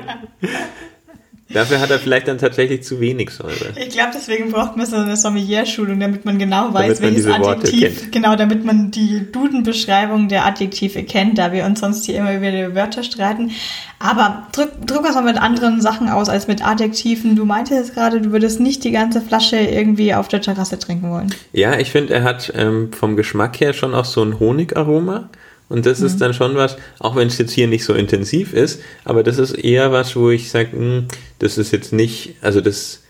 Dafür 1.50 1.80
hat 1.80 1.90
er 1.90 2.00
vielleicht 2.00 2.28
dann 2.28 2.38
tatsächlich 2.38 2.84
zu 2.84 3.00
wenig 3.00 3.30
Säure. 3.30 3.74
Ich 3.76 3.90
glaube, 3.90 4.12
deswegen 4.14 4.52
braucht 4.52 4.76
man 4.76 4.86
so 4.86 4.98
eine 4.98 5.16
Sommelier-Schulung, 5.16 6.00
damit 6.00 6.26
man 6.26 6.38
genau 6.38 6.74
weiß, 6.74 7.00
man 7.00 7.16
welches 7.16 7.28
Adjektiv, 7.28 8.12
genau, 8.12 8.36
damit 8.36 8.66
man 8.66 8.92
die 8.92 9.32
Duden-Beschreibung 9.32 10.28
der 10.28 10.46
Adjektive 10.46 11.04
kennt, 11.04 11.38
da 11.38 11.54
wir 11.54 11.66
uns 11.66 11.80
sonst 11.80 12.06
hier 12.06 12.18
immer 12.18 12.36
über 12.36 12.52
die 12.52 12.76
Wörter 12.76 13.04
streiten. 13.04 13.52
Aber 14.00 14.48
drück, 14.52 14.86
drück 14.86 15.04
das 15.04 15.16
mal 15.16 15.24
mit 15.24 15.38
anderen 15.38 15.82
Sachen 15.82 16.10
aus 16.10 16.28
als 16.28 16.48
mit 16.48 16.66
Adjektiven. 16.66 17.36
Du 17.36 17.46
meintest 17.46 17.94
gerade, 17.94 18.20
du 18.22 18.32
würdest 18.32 18.60
nicht 18.60 18.84
die 18.84 18.92
ganze 18.92 19.22
Flasche 19.22 19.58
irgendwie 19.58 20.14
auf 20.14 20.28
der 20.28 20.42
Terrasse 20.42 20.78
trinken 20.78 21.10
wollen. 21.10 21.34
Ja, 21.54 21.80
ich 21.80 21.92
finde, 21.92 22.14
er 22.14 22.24
hat 22.24 22.52
ähm, 22.56 22.92
vom 22.92 23.16
Geschmack 23.16 23.60
her 23.60 23.74
schon 23.74 23.96
auch 23.96 24.06
so 24.06 24.22
ein 24.24 24.40
Honigaroma. 24.40 25.30
Und 25.70 25.86
das 25.86 26.00
ist 26.02 26.22
dann 26.22 26.34
schon 26.34 26.56
was, 26.56 26.78
auch 27.00 27.16
wenn 27.18 27.28
es 27.28 27.38
jetzt 27.38 27.52
hier 27.52 27.68
nicht 27.68 27.84
so 27.84 27.94
intensiv 27.94 28.54
ist, 28.54 28.82
aber 29.04 29.22
das 29.24 29.38
ist 29.38 29.52
eher 29.54 29.92
was, 29.92 30.16
wo 30.16 30.30
ich 30.30 30.50
sage, 30.50 31.04
das 31.40 31.58
ist 31.58 31.72
jetzt 31.72 31.92
nicht, 31.92 32.36
also 32.42 32.62
das 32.62 33.04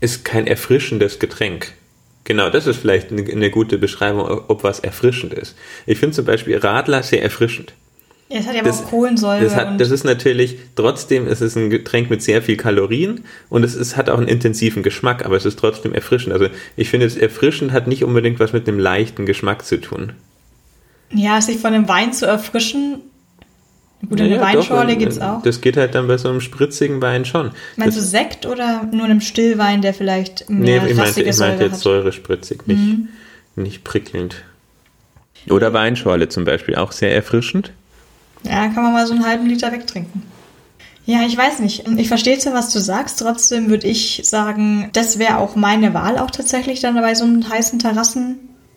ist 0.00 0.24
kein 0.24 0.46
erfrischendes 0.46 1.18
Getränk. 1.18 1.72
Genau, 2.24 2.48
das 2.50 2.66
ist 2.66 2.78
vielleicht 2.78 3.10
eine, 3.12 3.22
eine 3.30 3.50
gute 3.50 3.78
Beschreibung, 3.78 4.22
ob 4.48 4.64
was 4.64 4.80
erfrischend 4.80 5.34
ist. 5.34 5.54
Ich 5.86 5.98
finde 5.98 6.14
zum 6.16 6.24
Beispiel 6.24 6.56
Radler 6.56 7.02
sehr 7.02 7.22
erfrischend. 7.22 7.72
Ja, 8.30 8.38
es 8.38 8.46
hat 8.46 8.54
ja 8.54 8.62
Das- 8.62 8.84
auch 8.84 8.88
Kohlensäure 8.90 9.42
Das, 9.44 9.54
hat, 9.56 9.78
das 9.78 9.90
ist 9.90 10.04
natürlich, 10.04 10.56
trotzdem 10.76 11.26
ist 11.26 11.42
es 11.42 11.56
ein 11.56 11.68
Getränk 11.68 12.08
mit 12.08 12.22
sehr 12.22 12.40
viel 12.40 12.56
Kalorien 12.56 13.24
und 13.50 13.64
es 13.64 13.74
ist, 13.74 13.98
hat 13.98 14.08
auch 14.08 14.16
einen 14.18 14.28
intensiven 14.28 14.82
Geschmack, 14.82 15.26
aber 15.26 15.36
es 15.36 15.44
ist 15.44 15.58
trotzdem 15.58 15.92
erfrischend. 15.92 16.32
Also 16.32 16.46
ich 16.76 16.88
finde, 16.88 17.04
es 17.06 17.16
erfrischend 17.16 17.72
hat 17.72 17.86
nicht 17.86 18.02
unbedingt 18.04 18.40
was 18.40 18.54
mit 18.54 18.66
einem 18.66 18.78
leichten 18.78 19.26
Geschmack 19.26 19.66
zu 19.66 19.78
tun. 19.80 20.12
Ja, 21.14 21.40
sich 21.40 21.58
von 21.58 21.74
einem 21.74 21.88
Wein 21.88 22.12
zu 22.12 22.26
erfrischen. 22.26 23.00
Gut, 24.08 24.20
eine 24.20 24.30
Ja, 24.30 24.36
ja, 24.36 24.42
Weinschorle 24.42 24.92
doch, 24.92 24.98
gibt's 24.98 25.18
äh, 25.18 25.22
auch. 25.22 25.42
Das 25.42 25.60
geht 25.60 25.76
halt 25.76 25.94
dann 25.94 26.08
bei 26.08 26.18
so 26.18 26.28
einem 26.28 26.40
spritzigen 26.40 27.00
Wein 27.00 27.24
schon. 27.24 27.52
Meinst 27.76 27.96
du 27.96 28.00
das, 28.00 28.10
Sekt 28.10 28.46
oder 28.46 28.88
nur 28.90 29.04
einem 29.04 29.20
Stillwein, 29.20 29.80
der 29.80 29.94
vielleicht 29.94 30.46
nee, 30.48 30.80
mehr 30.80 30.86
ich 30.86 30.96
meinte, 30.96 31.22
ich 31.22 31.36
Säure 31.36 31.50
meinte 31.50 31.64
jetzt 31.64 31.72
hat? 31.72 31.78
Mhm. 31.78 31.82
säurespritzig, 31.82 32.66
nicht, 32.66 32.98
nicht 33.54 33.84
prickelnd. 33.84 34.42
Oder 35.48 35.72
Weinschorle 35.72 36.28
zum 36.28 36.44
Beispiel, 36.44 36.74
auch 36.76 36.92
sehr 36.92 37.14
erfrischend. 37.14 37.72
Ja, 38.44 38.68
kann 38.68 38.82
man 38.82 38.92
mal 38.92 39.06
so 39.06 39.14
einen 39.14 39.24
halben 39.24 39.46
Liter 39.46 39.70
wegtrinken. 39.72 40.22
Ja, 41.04 41.22
ich 41.26 41.36
weiß 41.36 41.58
nicht. 41.58 41.84
Ich 41.96 42.08
verstehe 42.08 42.38
zwar, 42.38 42.54
was 42.54 42.72
du 42.72 42.78
sagst, 42.78 43.18
trotzdem 43.18 43.68
würde 43.70 43.88
ich 43.88 44.20
sagen, 44.24 44.88
das 44.92 45.18
wäre 45.18 45.38
auch 45.38 45.56
meine 45.56 45.94
Wahl 45.94 46.18
auch 46.18 46.30
tatsächlich 46.30 46.80
dann 46.80 46.94
bei 46.94 47.14
so 47.14 47.24
einem 47.24 47.48
heißen 47.48 47.80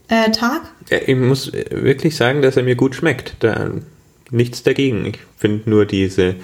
Terrassentag. 0.08 0.62
Ja, 0.90 0.98
ich 1.06 1.16
muss 1.16 1.52
wirklich 1.54 2.16
sagen, 2.16 2.42
dass 2.42 2.58
er 2.58 2.64
mir 2.64 2.76
gut 2.76 2.96
schmeckt. 2.96 3.36
Da 3.40 3.72
nichts 4.32 4.64
dagegen. 4.64 5.06
Ich 5.06 5.20
finde 5.38 5.70
nur 5.70 5.86
diese 5.86 6.36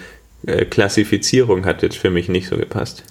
äh, 0.46 0.64
Klassifizierung 0.64 1.64
hat 1.64 1.82
jetzt 1.82 1.96
für 1.96 2.10
mich 2.10 2.28
nicht 2.28 2.48
so 2.48 2.56
gepasst. 2.56 3.04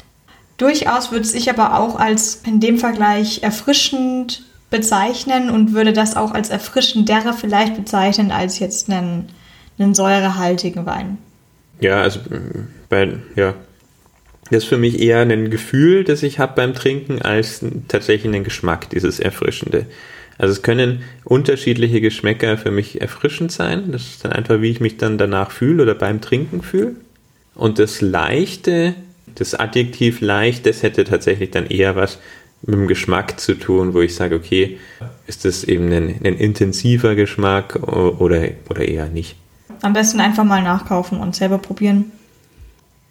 Durchaus 0.58 1.12
würde 1.12 1.27
ich 1.34 1.50
aber 1.50 1.79
auch 1.79 2.00
als 2.00 2.41
in 2.46 2.60
dem 2.60 2.77
Vergleich 2.77 3.41
erfrischend 3.43 4.43
bezeichnen 4.70 5.50
und 5.50 5.74
würde 5.74 5.91
das 5.91 6.15
auch 6.15 6.31
als 6.31 6.50
erfrischender 6.50 7.34
vielleicht 7.34 7.75
bezeichnen 7.75 8.31
als 8.31 8.60
jetzt 8.60 8.89
einen, 8.89 9.29
einen 9.77 9.93
säurehaltigen 9.93 10.86
Wein. 10.86 11.17
Ja, 11.79 12.01
also 12.01 12.20
äh, 12.20 12.39
bei, 12.89 13.15
ja. 13.36 13.55
Das 14.50 14.63
ist 14.63 14.70
für 14.70 14.77
mich 14.77 15.00
eher 15.00 15.22
ein 15.22 15.50
Gefühl, 15.50 16.03
das 16.03 16.24
ich 16.24 16.38
habe 16.38 16.53
beim 16.55 16.74
Trinken, 16.74 17.22
als 17.22 17.63
tatsächlich 17.88 18.34
einen 18.34 18.43
Geschmack, 18.43 18.89
dieses 18.89 19.20
Erfrischende. 19.20 19.86
Also 20.41 20.53
es 20.53 20.63
können 20.63 21.03
unterschiedliche 21.24 22.01
Geschmäcker 22.01 22.57
für 22.57 22.71
mich 22.71 23.00
erfrischend 23.00 23.51
sein. 23.51 23.91
Das 23.91 24.01
ist 24.01 24.25
dann 24.25 24.31
einfach, 24.31 24.60
wie 24.60 24.71
ich 24.71 24.79
mich 24.79 24.98
dann 24.98 25.19
danach 25.19 25.51
fühle 25.51 25.83
oder 25.83 25.93
beim 25.93 26.19
Trinken 26.19 26.63
fühle. 26.63 26.95
Und 27.53 27.77
das 27.77 28.01
Leichte, 28.01 28.95
das 29.36 29.53
Adjektiv 29.53 30.19
leicht, 30.19 30.65
das 30.65 30.81
hätte 30.81 31.03
tatsächlich 31.03 31.51
dann 31.51 31.67
eher 31.67 31.95
was 31.95 32.17
mit 32.63 32.74
dem 32.74 32.88
Geschmack 32.88 33.39
zu 33.39 33.53
tun, 33.53 33.93
wo 33.93 34.01
ich 34.01 34.15
sage, 34.15 34.33
okay, 34.33 34.79
ist 35.27 35.45
das 35.45 35.63
eben 35.63 35.91
ein, 35.91 36.19
ein 36.24 36.38
intensiver 36.38 37.13
Geschmack 37.13 37.75
oder, 37.75 38.48
oder 38.67 38.88
eher 38.88 39.10
nicht. 39.10 39.36
Am 39.83 39.93
besten 39.93 40.19
einfach 40.19 40.43
mal 40.43 40.63
nachkaufen 40.63 41.19
und 41.19 41.36
selber 41.36 41.60
probieren. 41.60 42.12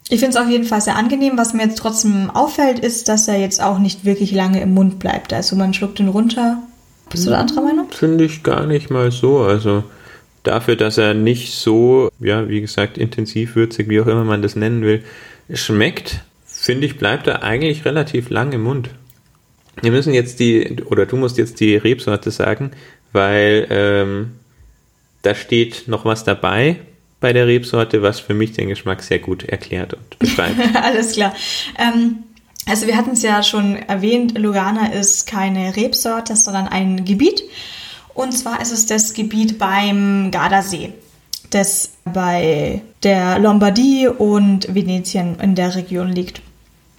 Ich 0.09 0.19
finde 0.19 0.37
es 0.37 0.43
auf 0.45 0.51
jeden 0.51 0.65
Fall 0.65 0.81
sehr 0.81 0.97
angenehm. 0.97 1.35
Was 1.37 1.55
mir 1.55 1.63
jetzt 1.63 1.79
trotzdem 1.79 2.29
auffällt, 2.31 2.81
ist, 2.81 3.09
dass 3.09 3.29
er 3.29 3.39
jetzt 3.39 3.63
auch 3.63 3.79
nicht 3.79 4.05
wirklich 4.05 4.33
lange 4.33 4.61
im 4.61 4.75
Mund 4.75 4.99
bleibt. 4.99 5.33
Also 5.33 5.55
man 5.55 5.75
schluckt 5.75 6.01
ihn 6.01 6.09
runter. 6.09 6.61
Bist 7.11 7.27
du 7.27 7.31
da 7.31 7.41
anderer 7.41 7.63
Meinung? 7.63 7.91
Finde 7.91 8.25
ich 8.25 8.43
gar 8.43 8.67
nicht 8.67 8.91
mal 8.91 9.11
so. 9.11 9.41
Also 9.41 9.85
dafür, 10.43 10.77
dass 10.77 10.97
er 10.97 11.15
nicht 11.15 11.53
so, 11.53 12.11
ja, 12.21 12.49
wie 12.49 12.61
gesagt, 12.61 12.99
intensiv 12.99 13.57
würzig, 13.57 13.89
wie 13.89 14.01
auch 14.01 14.07
immer 14.07 14.25
man 14.25 14.43
das 14.43 14.57
nennen 14.57 14.83
will, 14.83 15.03
schmeckt, 15.53 16.21
finde 16.47 16.87
ich, 16.87 16.99
bleibt 16.99 17.27
er 17.27 17.43
eigentlich 17.43 17.85
relativ 17.85 18.31
lang 18.31 18.53
im 18.53 18.63
Mund. 18.63 18.91
Wir 19.83 19.91
müssen 19.91 20.15
jetzt 20.15 20.41
die, 20.41 20.83
oder 20.87 21.07
du 21.07 21.17
musst 21.17 21.39
jetzt 21.39 21.61
die 21.61 21.77
Rebsorte 21.77 22.31
sagen, 22.31 22.71
weil 23.13 23.67
ähm, 23.71 24.33
da 25.23 25.35
steht 25.35 25.89
noch 25.89 26.05
was 26.05 26.25
dabei 26.25 26.77
bei 27.21 27.33
der 27.33 27.47
Rebsorte, 27.47 28.03
was 28.03 28.21
für 28.21 28.35
mich 28.35 28.53
den 28.53 28.69
Geschmack 28.69 29.03
sehr 29.03 29.19
gut 29.19 29.45
erklärt 29.45 29.95
und 29.95 30.19
beschreibt. 30.19 30.57
Alles 30.75 31.13
klar. 31.13 31.35
Ähm, 31.79 32.25
also 32.71 32.87
wir 32.87 32.97
hatten 32.97 33.11
es 33.11 33.23
ja 33.23 33.43
schon 33.43 33.77
erwähnt, 33.77 34.39
Lugana 34.39 34.93
ist 34.93 35.27
keine 35.27 35.75
Rebsorte, 35.77 36.37
sondern 36.37 36.69
ein 36.69 37.05
Gebiet. 37.05 37.43
Und 38.15 38.33
zwar 38.33 38.61
ist 38.63 38.71
es 38.71 38.87
das 38.87 39.13
Gebiet 39.13 39.59
beim 39.59 40.31
Gardasee, 40.31 40.93
das 41.51 41.91
bei 42.05 42.83
der 43.03 43.39
Lombardie 43.41 44.09
und 44.09 44.73
Venetien 44.73 45.39
in 45.41 45.55
der 45.55 45.75
Region 45.75 46.09
liegt. 46.09 46.43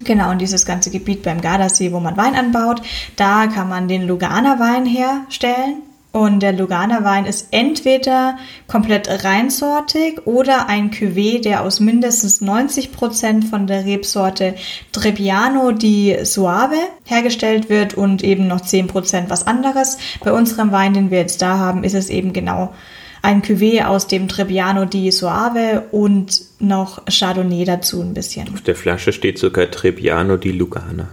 Genau, 0.04 0.32
und 0.32 0.40
dieses 0.40 0.66
ganze 0.66 0.90
Gebiet 0.90 1.24
beim 1.24 1.42
Gardasee, 1.42 1.92
wo 1.92 2.00
man 2.00 2.18
Wein 2.18 2.36
anbaut, 2.36 2.82
da 3.16 3.48
kann 3.48 3.70
man 3.70 3.88
den 3.88 4.08
Lugana 4.08 4.60
Wein 4.60 4.86
herstellen. 4.86 5.84
Und 6.12 6.42
der 6.42 6.52
Lugana 6.52 7.06
Wein 7.06 7.26
ist 7.26 7.48
entweder 7.52 8.38
komplett 8.68 9.24
reinsortig 9.24 10.26
oder 10.26 10.68
ein 10.68 10.92
Cuvée, 10.92 11.42
der 11.42 11.64
aus 11.64 11.80
mindestens 11.80 12.42
90 12.42 12.92
Prozent 12.92 13.46
von 13.46 13.66
der 13.66 13.86
Rebsorte 13.86 14.56
Trebbiano 14.92 15.72
di 15.72 16.18
Suave 16.24 16.76
hergestellt 17.06 17.70
wird 17.70 17.94
und 17.94 18.24
eben 18.26 18.48
noch 18.48 18.60
10 18.60 18.88
Prozent 18.88 19.30
was 19.30 19.48
anderes. 19.48 19.98
Bei 20.22 20.34
unserem 20.34 20.74
Wein, 20.74 20.94
den 20.94 21.12
wir 21.12 21.20
jetzt 21.20 21.42
da 21.42 21.58
haben, 21.58 21.86
ist 21.86 21.96
es 21.96 22.10
eben 22.10 22.34
genau 22.34 22.74
ein 23.22 23.42
Cuvée 23.42 23.86
aus 23.86 24.08
dem 24.08 24.28
Trebbiano 24.28 24.86
di 24.86 25.12
Suave 25.12 25.86
und 25.92 26.42
noch 26.60 27.04
Chardonnay 27.06 27.64
dazu 27.64 28.02
ein 28.02 28.14
bisschen. 28.14 28.50
Auf 28.54 28.62
der 28.62 28.76
Flasche 28.76 29.14
steht 29.14 29.38
sogar 29.40 29.70
Trebbiano 29.70 30.38
di 30.38 30.52
Lugana. 30.52 31.08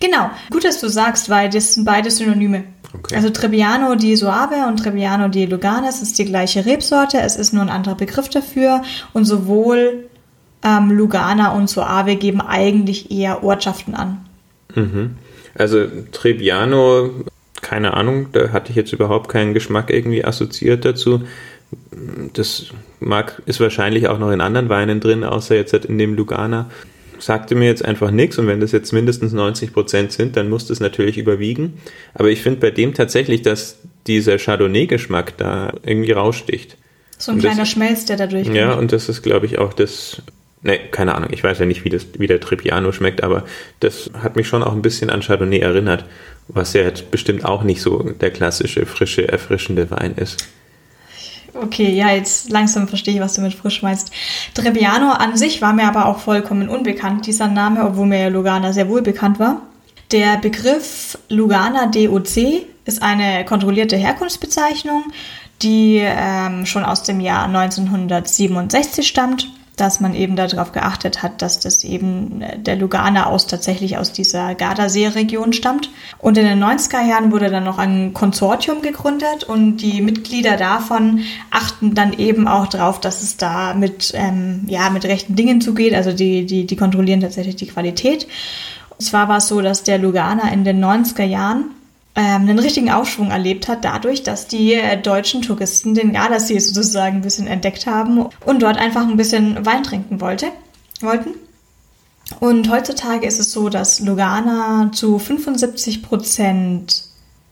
Genau, 0.00 0.30
gut, 0.50 0.64
dass 0.64 0.80
du 0.80 0.88
sagst, 0.88 1.30
weil 1.30 1.50
das 1.50 1.74
sind 1.74 1.84
beide 1.84 2.10
Synonyme. 2.10 2.64
Okay. 2.94 3.16
Also 3.16 3.30
Trebbiano 3.30 3.94
di 3.94 4.16
Suave 4.16 4.66
und 4.68 4.76
Trebbiano 4.76 5.28
di 5.28 5.46
Lugana, 5.46 5.88
es 5.88 6.02
ist 6.02 6.18
die 6.18 6.26
gleiche 6.26 6.66
Rebsorte, 6.66 7.20
es 7.20 7.36
ist 7.36 7.52
nur 7.52 7.62
ein 7.62 7.70
anderer 7.70 7.94
Begriff 7.94 8.28
dafür 8.28 8.82
und 9.12 9.24
sowohl 9.24 10.08
ähm, 10.62 10.90
Lugana 10.90 11.52
und 11.52 11.68
Suave 11.68 12.16
geben 12.16 12.40
eigentlich 12.40 13.10
eher 13.10 13.42
Ortschaften 13.42 13.94
an. 13.94 14.26
Also 15.54 15.86
Trebbiano, 16.12 17.10
keine 17.60 17.94
Ahnung, 17.94 18.28
da 18.32 18.50
hatte 18.50 18.70
ich 18.70 18.76
jetzt 18.76 18.92
überhaupt 18.92 19.28
keinen 19.28 19.54
Geschmack 19.54 19.90
irgendwie 19.90 20.24
assoziiert 20.24 20.84
dazu. 20.84 21.22
Das 22.34 22.66
mag, 23.00 23.42
ist 23.46 23.60
wahrscheinlich 23.60 24.08
auch 24.08 24.18
noch 24.18 24.30
in 24.30 24.40
anderen 24.40 24.68
Weinen 24.68 25.00
drin, 25.00 25.24
außer 25.24 25.54
jetzt 25.54 25.72
halt 25.72 25.86
in 25.86 25.98
dem 25.98 26.14
Lugana. 26.14 26.70
Sagte 27.22 27.54
mir 27.54 27.66
jetzt 27.66 27.84
einfach 27.84 28.10
nichts 28.10 28.36
und 28.38 28.48
wenn 28.48 28.58
das 28.58 28.72
jetzt 28.72 28.92
mindestens 28.92 29.32
90 29.32 29.72
Prozent 29.72 30.10
sind, 30.10 30.36
dann 30.36 30.50
muss 30.50 30.66
das 30.66 30.80
natürlich 30.80 31.18
überwiegen. 31.18 31.74
Aber 32.14 32.30
ich 32.30 32.42
finde 32.42 32.58
bei 32.58 32.72
dem 32.72 32.94
tatsächlich, 32.94 33.42
dass 33.42 33.78
dieser 34.08 34.38
Chardonnay-Geschmack 34.38 35.36
da 35.36 35.72
irgendwie 35.86 36.10
raussticht. 36.10 36.76
So 37.18 37.30
ein 37.30 37.36
Und 37.36 37.44
das- 37.44 37.52
kleiner 37.52 37.66
Schmelz, 37.66 38.04
der 38.06 38.16
da 38.16 38.26
durchkommt. 38.26 38.56
Ja, 38.56 38.72
und 38.74 38.90
das 38.90 39.08
ist, 39.08 39.22
glaube 39.22 39.46
ich, 39.46 39.58
auch 39.58 39.72
das. 39.72 40.20
Ne, 40.64 40.78
keine 40.90 41.14
Ahnung, 41.14 41.30
ich 41.32 41.42
weiß 41.44 41.58
ja 41.60 41.66
nicht, 41.66 41.84
wie, 41.84 41.90
das, 41.90 42.06
wie 42.18 42.26
der 42.28 42.40
Trebbiano 42.40 42.90
schmeckt, 42.92 43.22
aber 43.22 43.44
das 43.80 44.10
hat 44.20 44.34
mich 44.36 44.46
schon 44.48 44.62
auch 44.64 44.72
ein 44.72 44.82
bisschen 44.82 45.10
an 45.10 45.20
Chardonnay 45.20 45.58
erinnert, 45.58 46.04
was 46.48 46.72
ja 46.72 46.82
jetzt 46.82 47.10
bestimmt 47.12 47.44
auch 47.44 47.62
nicht 47.64 47.82
so 47.82 47.98
der 48.20 48.30
klassische, 48.32 48.84
frische, 48.86 49.26
erfrischende 49.28 49.90
Wein 49.92 50.14
ist. 50.16 50.48
Okay, 51.54 51.94
ja, 51.94 52.10
jetzt 52.10 52.50
langsam 52.50 52.88
verstehe 52.88 53.14
ich, 53.14 53.20
was 53.20 53.34
du 53.34 53.42
mit 53.42 53.54
frisch 53.54 53.82
meinst. 53.82 54.10
Trebbiano 54.54 55.10
an 55.10 55.36
sich 55.36 55.60
war 55.60 55.72
mir 55.72 55.84
aber 55.84 56.06
auch 56.06 56.18
vollkommen 56.18 56.68
unbekannt, 56.68 57.26
dieser 57.26 57.48
Name, 57.48 57.84
obwohl 57.84 58.06
mir 58.06 58.30
Lugana 58.30 58.72
sehr 58.72 58.88
wohl 58.88 59.02
bekannt 59.02 59.38
war. 59.38 59.60
Der 60.12 60.38
Begriff 60.38 61.18
Lugana 61.28 61.86
DOC 61.86 62.66
ist 62.84 63.02
eine 63.02 63.44
kontrollierte 63.44 63.96
Herkunftsbezeichnung, 63.96 65.04
die 65.62 66.00
ähm, 66.02 66.66
schon 66.66 66.84
aus 66.84 67.02
dem 67.02 67.20
Jahr 67.20 67.44
1967 67.44 69.06
stammt. 69.06 69.48
Dass 69.82 69.98
man 69.98 70.14
eben 70.14 70.36
darauf 70.36 70.70
geachtet 70.70 71.22
hat, 71.22 71.42
dass 71.42 71.58
das 71.58 71.82
eben 71.82 72.40
äh, 72.40 72.58
der 72.58 72.76
Lugana 72.76 73.26
aus 73.26 73.48
tatsächlich 73.48 73.98
aus 73.98 74.12
dieser 74.12 74.54
Gardasee-Region 74.54 75.52
stammt. 75.52 75.90
Und 76.18 76.38
in 76.38 76.44
den 76.44 76.62
90er 76.62 77.04
Jahren 77.04 77.32
wurde 77.32 77.50
dann 77.50 77.64
noch 77.64 77.78
ein 77.78 78.14
Konsortium 78.14 78.80
gegründet 78.80 79.42
und 79.44 79.78
die 79.78 80.00
Mitglieder 80.00 80.56
davon 80.56 81.20
achten 81.50 81.94
dann 81.94 82.12
eben 82.12 82.46
auch 82.46 82.68
darauf, 82.68 83.00
dass 83.00 83.22
es 83.22 83.36
da 83.36 83.74
mit, 83.74 84.12
ähm, 84.14 84.62
ja, 84.68 84.88
mit 84.90 85.04
rechten 85.04 85.34
Dingen 85.34 85.60
zugeht. 85.60 85.94
Also 85.94 86.12
die, 86.12 86.46
die, 86.46 86.64
die 86.64 86.76
kontrollieren 86.76 87.20
tatsächlich 87.20 87.56
die 87.56 87.66
Qualität. 87.66 88.28
Und 88.90 89.04
zwar 89.04 89.28
war 89.28 89.38
es 89.38 89.48
so, 89.48 89.60
dass 89.60 89.82
der 89.82 89.98
Lugana 89.98 90.52
in 90.52 90.62
den 90.62 90.82
90er 90.82 91.24
Jahren 91.24 91.70
einen 92.20 92.58
richtigen 92.58 92.90
Aufschwung 92.90 93.30
erlebt 93.30 93.68
hat, 93.68 93.84
dadurch, 93.84 94.22
dass 94.22 94.46
die 94.46 94.74
äh, 94.74 95.00
deutschen 95.00 95.40
Touristen 95.42 95.94
den 95.94 96.12
Gardasee 96.12 96.58
sozusagen 96.58 97.16
ein 97.16 97.22
bisschen 97.22 97.46
entdeckt 97.46 97.86
haben 97.86 98.26
und 98.44 98.62
dort 98.62 98.76
einfach 98.76 99.02
ein 99.02 99.16
bisschen 99.16 99.64
Wein 99.64 99.82
trinken 99.82 100.20
wollte, 100.20 100.48
wollten. 101.00 101.30
Und 102.40 102.70
heutzutage 102.70 103.26
ist 103.26 103.40
es 103.40 103.52
so, 103.52 103.68
dass 103.68 104.00
Lugana 104.00 104.90
zu 104.92 105.18
75 105.18 106.02
Prozent 106.02 107.04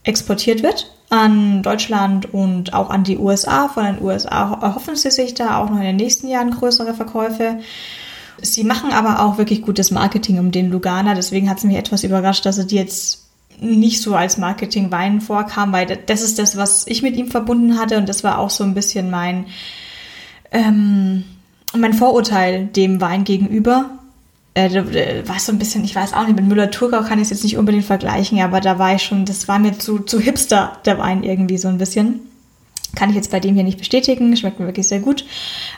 exportiert 0.05 0.62
wird 0.62 0.90
an 1.11 1.62
Deutschland 1.62 2.33
und 2.33 2.73
auch 2.73 2.90
an 2.90 3.05
die 3.05 3.19
USA. 3.19 3.69
Von 3.69 3.85
den 3.85 4.02
USA 4.02 4.59
erhoffen 4.61 4.97
sie 4.97 5.11
sich 5.11 5.35
da 5.35 5.59
auch 5.59 5.71
noch 5.71 5.79
in 5.79 5.85
den 5.85 5.97
nächsten 5.97 6.29
Jahren 6.29 6.50
größere 6.50 6.95
Verkäufe. 6.95 7.59
Sie 8.40 8.64
machen 8.64 8.93
aber 8.93 9.25
auch 9.25 9.37
wirklich 9.37 9.62
gutes 9.62 9.90
Marketing 9.90 10.38
um 10.38 10.50
den 10.50 10.71
Lugana. 10.71 11.14
Deswegen 11.14 11.50
hat 11.50 11.59
es 11.59 11.64
mich 11.64 11.76
etwas 11.76 12.05
überrascht, 12.05 12.47
dass 12.47 12.57
sie 12.57 12.67
die 12.67 12.76
jetzt 12.76 13.30
nicht 13.61 14.00
so 14.00 14.14
als 14.14 14.38
Marketing-Wein 14.38 15.21
vorkam, 15.21 15.73
weil 15.73 15.87
das 16.07 16.23
ist 16.23 16.38
das, 16.38 16.57
was 16.57 16.87
ich 16.87 17.02
mit 17.02 17.17
ihm 17.17 17.31
verbunden 17.31 17.79
hatte 17.79 17.99
und 17.99 18.09
das 18.09 18.25
war 18.25 18.38
auch 18.38 18.50
so 18.50 18.64
ein 18.64 18.75
bisschen 18.75 19.11
mein, 19.11 19.47
ähm, 20.50 21.25
mein 21.76 21.93
Vorurteil 21.95 22.67
dem 22.67 23.00
Wein 23.00 23.25
gegenüber. 23.25 23.90
Äh, 24.55 25.29
war 25.29 25.38
so 25.38 25.52
ein 25.52 25.59
bisschen, 25.59 25.85
ich 25.85 25.95
weiß 25.95 26.12
auch 26.12 26.26
nicht, 26.26 26.37
mit 26.37 26.47
Müller-Thurgau 26.47 27.02
kann 27.02 27.19
ich 27.19 27.25
es 27.25 27.31
jetzt 27.31 27.45
nicht 27.45 27.57
unbedingt 27.57 27.85
vergleichen, 27.85 28.40
aber 28.40 28.61
da 28.61 28.79
war 28.79 28.95
ich 28.95 29.02
schon, 29.02 29.25
das 29.25 29.47
war 29.47 29.59
mir 29.59 29.79
zu, 29.79 30.00
zu 30.00 30.19
hipster, 30.19 30.73
der 30.85 30.99
Wein 30.99 31.23
irgendwie 31.23 31.59
so 31.59 31.69
ein 31.69 31.79
bisschen. 31.79 32.21
Kann 32.97 33.11
ich 33.11 33.14
jetzt 33.14 33.31
bei 33.31 33.38
dem 33.38 33.55
hier 33.55 33.62
nicht 33.62 33.79
bestätigen, 33.79 34.37
schmeckt 34.37 34.59
mir 34.59 34.67
wirklich 34.67 34.88
sehr 34.88 34.99
gut. 34.99 35.25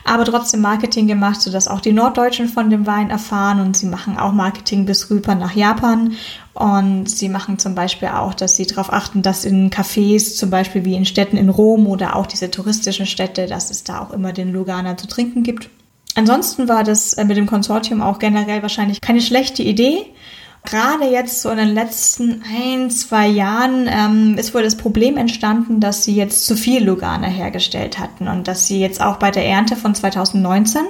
Aber 0.03 0.25
trotzdem 0.25 0.61
Marketing 0.61 1.05
gemacht, 1.05 1.41
sodass 1.41 1.67
auch 1.67 1.79
die 1.79 1.91
Norddeutschen 1.91 2.49
von 2.49 2.71
dem 2.71 2.87
Wein 2.87 3.11
erfahren 3.11 3.59
und 3.59 3.77
sie 3.77 3.85
machen 3.85 4.17
auch 4.17 4.31
Marketing 4.31 4.85
bis 4.85 5.11
rüber 5.11 5.35
nach 5.35 5.55
Japan. 5.55 6.13
Und 6.53 7.09
sie 7.09 7.29
machen 7.29 7.57
zum 7.57 7.73
Beispiel 7.73 8.09
auch, 8.09 8.33
dass 8.35 8.55
sie 8.55 8.67
darauf 8.67 8.93
achten, 8.93 9.23
dass 9.23 9.43
in 9.43 9.71
Cafés, 9.71 10.35
zum 10.35 10.51
Beispiel 10.51 10.85
wie 10.85 10.95
in 10.95 11.05
Städten 11.05 11.35
in 11.35 11.49
Rom 11.49 11.87
oder 11.87 12.15
auch 12.15 12.27
diese 12.27 12.51
touristischen 12.51 13.07
Städte, 13.07 13.47
dass 13.47 13.71
es 13.71 13.83
da 13.83 14.01
auch 14.01 14.11
immer 14.11 14.33
den 14.33 14.51
Lugana 14.51 14.95
zu 14.95 15.07
trinken 15.07 15.41
gibt. 15.41 15.69
Ansonsten 16.15 16.67
war 16.67 16.83
das 16.83 17.13
äh, 17.13 17.25
mit 17.25 17.37
dem 17.37 17.47
Konsortium 17.47 18.01
auch 18.01 18.19
generell 18.19 18.61
wahrscheinlich 18.61 19.01
keine 19.01 19.21
schlechte 19.21 19.63
Idee. 19.63 20.05
Gerade 20.65 21.05
jetzt 21.05 21.41
so 21.41 21.49
in 21.49 21.57
den 21.57 21.73
letzten 21.73 22.41
ein, 22.43 22.89
zwei 22.89 23.27
Jahren 23.27 23.89
ähm, 23.89 24.37
ist 24.37 24.53
wohl 24.53 24.63
das 24.63 24.77
Problem 24.77 25.17
entstanden, 25.17 25.81
dass 25.81 26.05
sie 26.05 26.15
jetzt 26.15 26.45
zu 26.45 26.55
viel 26.55 26.83
Lugana 26.83 27.27
hergestellt 27.27 27.99
hatten 27.99 28.27
und 28.29 28.47
dass 28.47 28.67
sie 28.67 28.79
jetzt 28.79 29.01
auch 29.01 29.17
bei 29.17 29.29
der 29.29 29.45
Ernte 29.45 29.75
von 29.75 29.93
2019, 29.93 30.83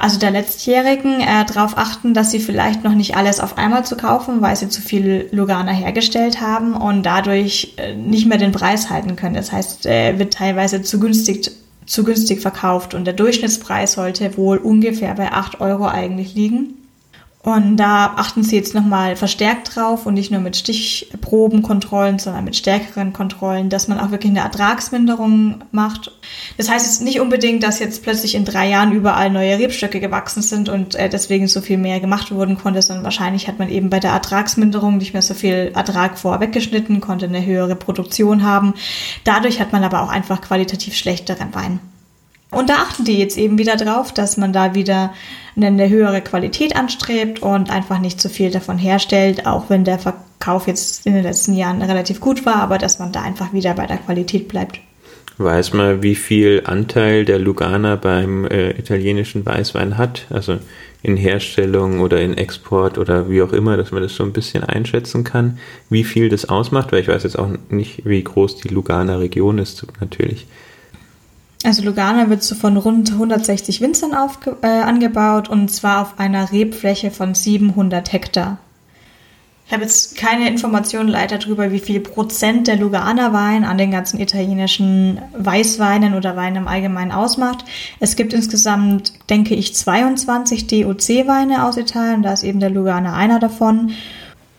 also 0.00 0.18
der 0.18 0.30
letztjährigen, 0.30 1.20
äh, 1.20 1.44
darauf 1.44 1.76
achten, 1.76 2.14
dass 2.14 2.30
sie 2.30 2.40
vielleicht 2.40 2.84
noch 2.84 2.94
nicht 2.94 3.16
alles 3.16 3.38
auf 3.38 3.58
einmal 3.58 3.84
zu 3.84 3.96
kaufen, 3.96 4.40
weil 4.40 4.56
sie 4.56 4.68
zu 4.68 4.80
viel 4.80 5.28
Lugana 5.30 5.72
hergestellt 5.72 6.40
haben 6.40 6.74
und 6.74 7.04
dadurch 7.04 7.74
äh, 7.76 7.94
nicht 7.94 8.26
mehr 8.26 8.38
den 8.38 8.52
Preis 8.52 8.90
halten 8.90 9.16
können. 9.16 9.34
Das 9.34 9.52
heißt, 9.52 9.86
äh, 9.86 10.18
wird 10.18 10.32
teilweise 10.32 10.82
zu 10.82 10.98
günstig 10.98 11.50
zu 11.86 12.04
günstig 12.04 12.40
verkauft 12.40 12.94
und 12.94 13.04
der 13.04 13.14
Durchschnittspreis 13.14 13.94
sollte 13.94 14.36
wohl 14.36 14.58
ungefähr 14.58 15.12
bei 15.14 15.32
8 15.32 15.60
Euro 15.60 15.86
eigentlich 15.86 16.34
liegen. 16.34 16.79
Und 17.42 17.78
da 17.78 18.12
achten 18.16 18.42
sie 18.42 18.56
jetzt 18.56 18.74
nochmal 18.74 19.16
verstärkt 19.16 19.74
drauf 19.74 20.04
und 20.04 20.12
nicht 20.12 20.30
nur 20.30 20.40
mit 20.40 20.56
Stichprobenkontrollen, 20.56 22.18
sondern 22.18 22.44
mit 22.44 22.54
stärkeren 22.54 23.14
Kontrollen, 23.14 23.70
dass 23.70 23.88
man 23.88 23.98
auch 23.98 24.10
wirklich 24.10 24.30
eine 24.30 24.40
Ertragsminderung 24.40 25.64
macht. 25.72 26.12
Das 26.58 26.68
heißt 26.68 26.84
jetzt 26.84 27.00
nicht 27.00 27.18
unbedingt, 27.18 27.62
dass 27.62 27.78
jetzt 27.78 28.02
plötzlich 28.02 28.34
in 28.34 28.44
drei 28.44 28.68
Jahren 28.68 28.92
überall 28.92 29.30
neue 29.30 29.58
Rebstöcke 29.58 30.00
gewachsen 30.00 30.42
sind 30.42 30.68
und 30.68 30.96
äh, 30.96 31.08
deswegen 31.08 31.48
so 31.48 31.62
viel 31.62 31.78
mehr 31.78 31.98
gemacht 31.98 32.30
wurden 32.30 32.58
konnte, 32.58 32.82
sondern 32.82 33.04
wahrscheinlich 33.04 33.48
hat 33.48 33.58
man 33.58 33.70
eben 33.70 33.88
bei 33.88 34.00
der 34.00 34.10
Ertragsminderung 34.10 34.98
nicht 34.98 35.14
mehr 35.14 35.22
so 35.22 35.32
viel 35.32 35.72
Ertrag 35.74 36.18
vorweggeschnitten, 36.18 37.00
konnte 37.00 37.24
eine 37.24 37.46
höhere 37.46 37.74
Produktion 37.74 38.42
haben. 38.42 38.74
Dadurch 39.24 39.60
hat 39.60 39.72
man 39.72 39.82
aber 39.82 40.02
auch 40.02 40.10
einfach 40.10 40.42
qualitativ 40.42 40.94
schlechteren 40.94 41.54
Wein. 41.54 41.80
Und 42.50 42.68
da 42.68 42.74
achten 42.74 43.04
die 43.04 43.16
jetzt 43.16 43.38
eben 43.38 43.58
wieder 43.58 43.76
drauf, 43.76 44.12
dass 44.12 44.36
man 44.36 44.52
da 44.52 44.74
wieder 44.74 45.14
eine 45.56 45.88
höhere 45.88 46.20
Qualität 46.20 46.76
anstrebt 46.76 47.42
und 47.42 47.70
einfach 47.70 47.98
nicht 47.98 48.20
zu 48.20 48.28
viel 48.28 48.50
davon 48.50 48.78
herstellt, 48.78 49.46
auch 49.46 49.68
wenn 49.68 49.84
der 49.84 49.98
Verkauf 49.98 50.66
jetzt 50.66 51.06
in 51.06 51.14
den 51.14 51.22
letzten 51.22 51.54
Jahren 51.54 51.82
relativ 51.82 52.20
gut 52.20 52.46
war, 52.46 52.56
aber 52.56 52.78
dass 52.78 52.98
man 52.98 53.12
da 53.12 53.22
einfach 53.22 53.52
wieder 53.52 53.74
bei 53.74 53.86
der 53.86 53.98
Qualität 53.98 54.48
bleibt. 54.48 54.80
Weiß 55.38 55.72
man, 55.72 56.02
wie 56.02 56.16
viel 56.16 56.62
Anteil 56.66 57.24
der 57.24 57.38
Lugana 57.38 57.96
beim 57.96 58.44
äh, 58.44 58.72
italienischen 58.72 59.46
Weißwein 59.46 59.96
hat? 59.96 60.26
Also 60.28 60.58
in 61.02 61.16
Herstellung 61.16 62.00
oder 62.00 62.20
in 62.20 62.36
Export 62.36 62.98
oder 62.98 63.30
wie 63.30 63.40
auch 63.40 63.52
immer, 63.52 63.76
dass 63.78 63.90
man 63.90 64.02
das 64.02 64.14
so 64.14 64.22
ein 64.22 64.34
bisschen 64.34 64.64
einschätzen 64.64 65.24
kann, 65.24 65.58
wie 65.88 66.04
viel 66.04 66.28
das 66.28 66.48
ausmacht, 66.48 66.92
weil 66.92 67.00
ich 67.00 67.08
weiß 67.08 67.22
jetzt 67.22 67.38
auch 67.38 67.48
nicht, 67.70 68.04
wie 68.04 68.22
groß 68.22 68.56
die 68.56 68.68
Lugana 68.68 69.16
Region 69.16 69.58
ist, 69.58 69.86
natürlich. 70.00 70.46
Also 71.62 71.82
Lugana 71.82 72.30
wird 72.30 72.42
so 72.42 72.54
von 72.54 72.76
rund 72.76 73.12
160 73.12 73.80
Winzern 73.80 74.14
aufge 74.14 74.56
äh, 74.62 74.66
angebaut 74.66 75.48
und 75.50 75.70
zwar 75.70 76.02
auf 76.02 76.18
einer 76.18 76.52
Rebfläche 76.52 77.10
von 77.10 77.34
700 77.34 78.12
Hektar. 78.12 78.58
Ich 79.66 79.72
habe 79.72 79.84
jetzt 79.84 80.16
keine 80.16 80.48
Informationen 80.48 81.08
leider 81.08 81.38
darüber, 81.38 81.70
wie 81.70 81.78
viel 81.78 82.00
Prozent 82.00 82.66
der 82.66 82.74
Lugana-Wein 82.74 83.62
an 83.62 83.78
den 83.78 83.92
ganzen 83.92 84.18
italienischen 84.18 85.20
Weißweinen 85.32 86.14
oder 86.14 86.34
Weinen 86.34 86.56
im 86.56 86.66
Allgemeinen 86.66 87.12
ausmacht. 87.12 87.64
Es 88.00 88.16
gibt 88.16 88.32
insgesamt, 88.32 89.12
denke 89.30 89.54
ich, 89.54 89.76
22 89.76 90.66
DOC-Weine 90.66 91.64
aus 91.64 91.76
Italien, 91.76 92.24
da 92.24 92.32
ist 92.32 92.42
eben 92.42 92.58
der 92.58 92.70
Lugana 92.70 93.14
einer 93.14 93.38
davon. 93.38 93.92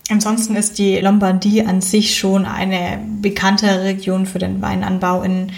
Ansonsten 0.09 0.55
ist 0.55 0.77
die 0.77 0.97
Lombardie 0.99 1.65
an 1.65 1.81
sich 1.81 2.17
schon 2.17 2.45
eine 2.45 2.99
bekannte 3.21 3.83
Region 3.83 4.25
für 4.25 4.39
den 4.39 4.61
Weinanbau 4.61 5.23
in 5.23 5.51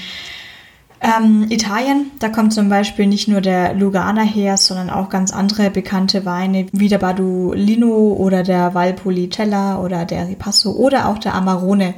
ähm, 1.03 1.47
Italien, 1.49 2.11
da 2.19 2.29
kommt 2.29 2.53
zum 2.53 2.69
Beispiel 2.69 3.07
nicht 3.07 3.27
nur 3.27 3.41
der 3.41 3.73
Lugana 3.73 4.21
her, 4.21 4.55
sondern 4.55 4.89
auch 4.89 5.09
ganz 5.09 5.33
andere 5.33 5.69
bekannte 5.69 6.23
Weine 6.23 6.67
wie 6.71 6.87
der 6.87 6.97
Badolino 6.97 8.13
oder 8.13 8.41
der 8.41 8.73
Valpolicella 8.73 9.81
oder 9.81 10.05
der 10.05 10.29
Ripasso 10.29 10.71
oder 10.71 11.09
auch 11.09 11.17
der 11.17 11.35
Amarone, 11.35 11.93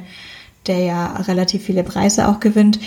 der 0.66 0.80
ja 0.80 1.06
relativ 1.28 1.62
viele 1.62 1.84
Preise 1.84 2.26
auch 2.26 2.40
gewinnt. 2.40 2.80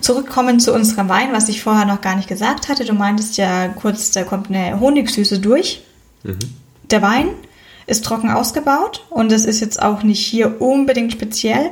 Zurückkommen 0.00 0.60
zu 0.60 0.74
unserem 0.74 1.08
Wein, 1.08 1.32
was 1.32 1.48
ich 1.48 1.62
vorher 1.62 1.86
noch 1.86 2.02
gar 2.02 2.16
nicht 2.16 2.28
gesagt 2.28 2.68
hatte. 2.68 2.84
Du 2.84 2.92
meintest 2.92 3.38
ja 3.38 3.68
kurz, 3.68 4.10
da 4.10 4.24
kommt 4.24 4.50
eine 4.50 4.78
Honigsüße 4.78 5.38
durch. 5.38 5.82
Mhm. 6.24 6.38
Der 6.90 7.00
Wein 7.00 7.28
ist 7.86 8.04
trocken 8.04 8.30
ausgebaut 8.30 9.06
und 9.08 9.32
es 9.32 9.46
ist 9.46 9.60
jetzt 9.60 9.80
auch 9.80 10.02
nicht 10.02 10.24
hier 10.24 10.60
unbedingt 10.60 11.12
speziell 11.12 11.70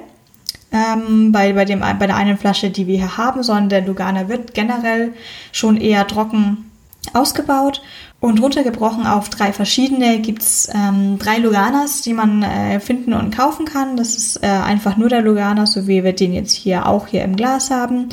ähm, 0.72 1.32
bei, 1.32 1.52
bei, 1.52 1.64
dem, 1.64 1.80
bei 1.80 2.06
der 2.06 2.16
einen 2.16 2.38
Flasche, 2.38 2.70
die 2.70 2.86
wir 2.86 2.96
hier 2.96 3.16
haben, 3.16 3.42
sondern 3.42 3.68
der 3.68 3.82
Lugana 3.82 4.28
wird 4.28 4.54
generell 4.54 5.12
schon 5.52 5.76
eher 5.76 6.06
trocken 6.06 6.70
ausgebaut 7.12 7.82
und 8.20 8.40
runtergebrochen 8.40 9.06
auf 9.06 9.28
drei 9.28 9.52
verschiedene 9.52 10.20
gibt's 10.20 10.68
ähm, 10.72 11.18
drei 11.18 11.38
Luganas, 11.38 12.02
die 12.02 12.12
man 12.12 12.42
äh, 12.42 12.78
finden 12.78 13.12
und 13.12 13.36
kaufen 13.36 13.66
kann. 13.66 13.96
Das 13.96 14.16
ist 14.16 14.42
äh, 14.42 14.46
einfach 14.46 14.96
nur 14.96 15.08
der 15.08 15.22
Lugana, 15.22 15.66
so 15.66 15.88
wie 15.88 16.04
wir 16.04 16.12
den 16.12 16.32
jetzt 16.32 16.52
hier 16.52 16.86
auch 16.86 17.08
hier 17.08 17.24
im 17.24 17.34
Glas 17.34 17.70
haben 17.70 18.08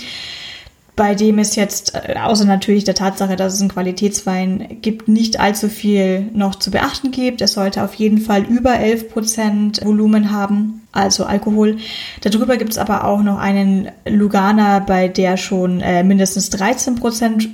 bei 0.99 1.15
dem 1.15 1.39
es 1.39 1.55
jetzt, 1.55 1.95
äh, 1.95 2.15
außer 2.19 2.43
natürlich 2.43 2.83
der 2.83 2.93
Tatsache, 2.93 3.38
dass 3.38 3.53
es 3.53 3.62
einen 3.62 3.69
Qualitätswein 3.69 4.79
gibt, 4.81 5.07
nicht 5.07 5.39
allzu 5.39 5.69
viel 5.69 6.29
noch 6.33 6.55
zu 6.55 6.71
beachten 6.71 7.12
gibt. 7.12 7.39
Es 7.39 7.53
sollte 7.53 7.85
auf 7.85 7.93
jeden 7.93 8.17
Fall 8.17 8.43
über 8.43 8.71
11% 8.71 9.85
Volumen 9.85 10.29
haben, 10.29 10.81
also 10.91 11.23
Alkohol. 11.23 11.77
Darüber 12.19 12.57
gibt 12.57 12.71
es 12.71 12.77
aber 12.77 13.05
auch 13.05 13.23
noch 13.23 13.39
einen 13.39 13.88
Lugana, 14.05 14.79
bei 14.79 15.07
der 15.07 15.38
schon 15.38 15.79
äh, 15.79 16.03
mindestens 16.03 16.51
13% 16.51 17.47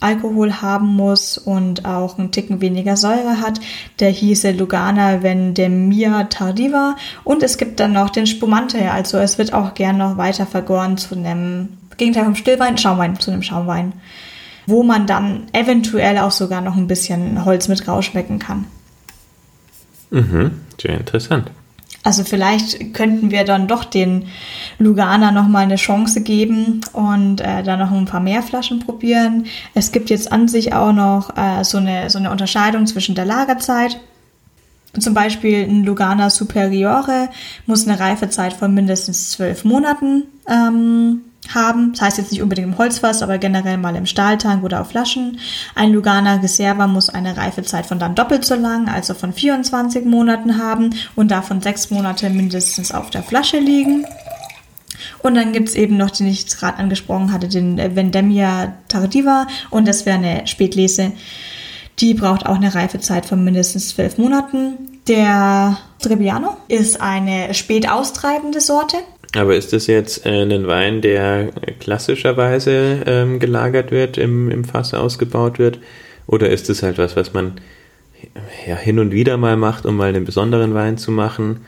Alkohol 0.00 0.60
haben 0.60 0.88
muss 0.88 1.38
und 1.38 1.86
auch 1.86 2.18
einen 2.18 2.30
Ticken 2.30 2.60
weniger 2.60 2.98
Säure 2.98 3.40
hat. 3.40 3.58
Der 4.00 4.10
hieße 4.10 4.50
Lugana 4.50 5.22
Vendemia 5.22 6.24
Tardiva. 6.24 6.96
Und 7.24 7.42
es 7.42 7.56
gibt 7.56 7.80
dann 7.80 7.94
noch 7.94 8.10
den 8.10 8.26
Spumante, 8.26 8.90
also 8.90 9.16
es 9.16 9.38
wird 9.38 9.54
auch 9.54 9.72
gern 9.72 9.96
noch 9.96 10.18
weiter 10.18 10.44
vergoren 10.44 10.98
zu 10.98 11.14
einem 11.14 11.70
Gegenteil 12.02 12.24
vom 12.24 12.34
Stillwein, 12.34 12.76
Schaumwein 12.78 13.20
zu 13.20 13.30
einem 13.30 13.44
Schaumwein, 13.44 13.92
wo 14.66 14.82
man 14.82 15.06
dann 15.06 15.44
eventuell 15.52 16.18
auch 16.18 16.32
sogar 16.32 16.60
noch 16.60 16.76
ein 16.76 16.88
bisschen 16.88 17.44
Holz 17.44 17.68
mit 17.68 17.86
rausschmecken 17.86 18.40
kann. 18.40 18.66
Mhm, 20.10 20.50
sehr 20.80 20.98
interessant. 20.98 21.52
Also 22.02 22.24
vielleicht 22.24 22.92
könnten 22.92 23.30
wir 23.30 23.44
dann 23.44 23.68
doch 23.68 23.84
den 23.84 24.26
Lugana 24.80 25.30
nochmal 25.30 25.62
eine 25.62 25.76
Chance 25.76 26.22
geben 26.22 26.80
und 26.92 27.40
äh, 27.40 27.62
da 27.62 27.76
noch 27.76 27.92
ein 27.92 28.06
paar 28.06 28.18
mehr 28.18 28.42
Flaschen 28.42 28.80
probieren. 28.80 29.46
Es 29.74 29.92
gibt 29.92 30.10
jetzt 30.10 30.32
an 30.32 30.48
sich 30.48 30.74
auch 30.74 30.92
noch 30.92 31.36
äh, 31.36 31.62
so, 31.62 31.78
eine, 31.78 32.10
so 32.10 32.18
eine 32.18 32.32
Unterscheidung 32.32 32.88
zwischen 32.88 33.14
der 33.14 33.26
Lagerzeit. 33.26 34.00
Zum 34.98 35.14
Beispiel 35.14 35.62
ein 35.62 35.84
Lugana 35.84 36.30
Superiore 36.30 37.28
muss 37.66 37.86
eine 37.86 38.00
Reifezeit 38.00 38.54
von 38.54 38.74
mindestens 38.74 39.30
zwölf 39.30 39.64
Monaten 39.64 40.24
ähm, 40.48 41.20
haben. 41.48 41.92
Das 41.92 42.02
heißt 42.02 42.18
jetzt 42.18 42.32
nicht 42.32 42.42
unbedingt 42.42 42.68
im 42.68 42.78
Holzfass, 42.78 43.22
aber 43.22 43.38
generell 43.38 43.78
mal 43.78 43.96
im 43.96 44.06
Stahltank 44.06 44.64
oder 44.64 44.80
auf 44.80 44.90
Flaschen. 44.90 45.38
Ein 45.74 45.92
Lugana 45.92 46.36
Reserva 46.36 46.86
muss 46.86 47.08
eine 47.08 47.36
Reifezeit 47.36 47.86
von 47.86 47.98
dann 47.98 48.14
doppelt 48.14 48.44
so 48.44 48.54
lang, 48.54 48.88
also 48.88 49.14
von 49.14 49.32
24 49.32 50.04
Monaten 50.04 50.58
haben 50.58 50.90
und 51.16 51.30
davon 51.30 51.60
sechs 51.60 51.90
Monate 51.90 52.30
mindestens 52.30 52.92
auf 52.92 53.10
der 53.10 53.22
Flasche 53.22 53.58
liegen. 53.58 54.06
Und 55.22 55.34
dann 55.34 55.52
gibt's 55.52 55.74
eben 55.74 55.96
noch, 55.96 56.10
den 56.10 56.26
ich 56.26 56.46
gerade 56.46 56.78
angesprochen 56.78 57.32
hatte, 57.32 57.48
den 57.48 57.76
Vendemia 57.76 58.74
Tardiva 58.88 59.46
und 59.70 59.86
das 59.86 60.06
wäre 60.06 60.18
eine 60.18 60.46
Spätlese. 60.46 61.12
Die 61.98 62.14
braucht 62.14 62.46
auch 62.46 62.56
eine 62.56 62.74
Reifezeit 62.74 63.26
von 63.26 63.44
mindestens 63.44 63.90
zwölf 63.90 64.18
Monaten. 64.18 65.00
Der 65.08 65.78
Trebbiano 66.00 66.56
ist 66.68 67.00
eine 67.00 67.54
spät 67.54 67.88
austreibende 67.88 68.60
Sorte. 68.60 68.96
Aber 69.34 69.56
ist 69.56 69.72
das 69.72 69.86
jetzt 69.86 70.26
äh, 70.26 70.42
ein 70.42 70.66
Wein, 70.66 71.00
der 71.00 71.50
klassischerweise 71.80 73.02
ähm, 73.06 73.38
gelagert 73.38 73.90
wird, 73.90 74.18
im, 74.18 74.50
im 74.50 74.64
Fass 74.64 74.92
ausgebaut 74.92 75.58
wird? 75.58 75.78
Oder 76.26 76.50
ist 76.50 76.68
es 76.68 76.82
halt 76.82 76.98
was, 76.98 77.16
was 77.16 77.32
man 77.32 77.54
ja, 78.66 78.76
hin 78.76 78.98
und 78.98 79.12
wieder 79.12 79.36
mal 79.36 79.56
macht, 79.56 79.86
um 79.86 79.96
mal 79.96 80.08
einen 80.08 80.24
besonderen 80.24 80.74
Wein 80.74 80.98
zu 80.98 81.10
machen? 81.10 81.64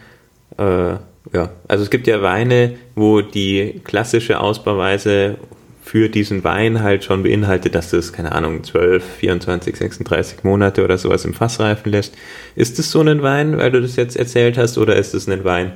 Äh, 0.59 0.97
ja, 1.33 1.51
also 1.67 1.85
es 1.85 1.91
gibt 1.91 2.07
ja 2.07 2.21
Weine, 2.23 2.75
wo 2.95 3.23
die 3.23 3.81
klassische 3.85 4.41
Ausbauweise 4.41 5.37
für 5.83 6.09
diesen 6.09 6.45
Wein 6.45 6.83
halt 6.83 7.05
schon 7.05 7.23
beinhaltet, 7.23 7.75
dass 7.75 7.91
das, 7.91 8.13
keine 8.13 8.33
Ahnung, 8.33 8.65
12, 8.65 9.05
24, 9.05 9.77
36 9.77 10.45
Monate 10.45 10.83
oder 10.83 10.97
sowas 10.97 11.25
im 11.25 11.35
Fass 11.35 11.61
reifen 11.61 11.93
lässt. 11.93 12.15
Ist 12.57 12.79
es 12.79 12.91
so 12.91 13.01
ein 13.01 13.23
Wein, 13.23 13.59
weil 13.59 13.71
du 13.71 13.83
das 13.83 13.97
jetzt 13.97 14.17
erzählt 14.17 14.57
hast, 14.57 14.79
oder 14.79 14.97
ist 14.97 15.15
es 15.15 15.29
ein 15.29 15.45
Wein, 15.45 15.73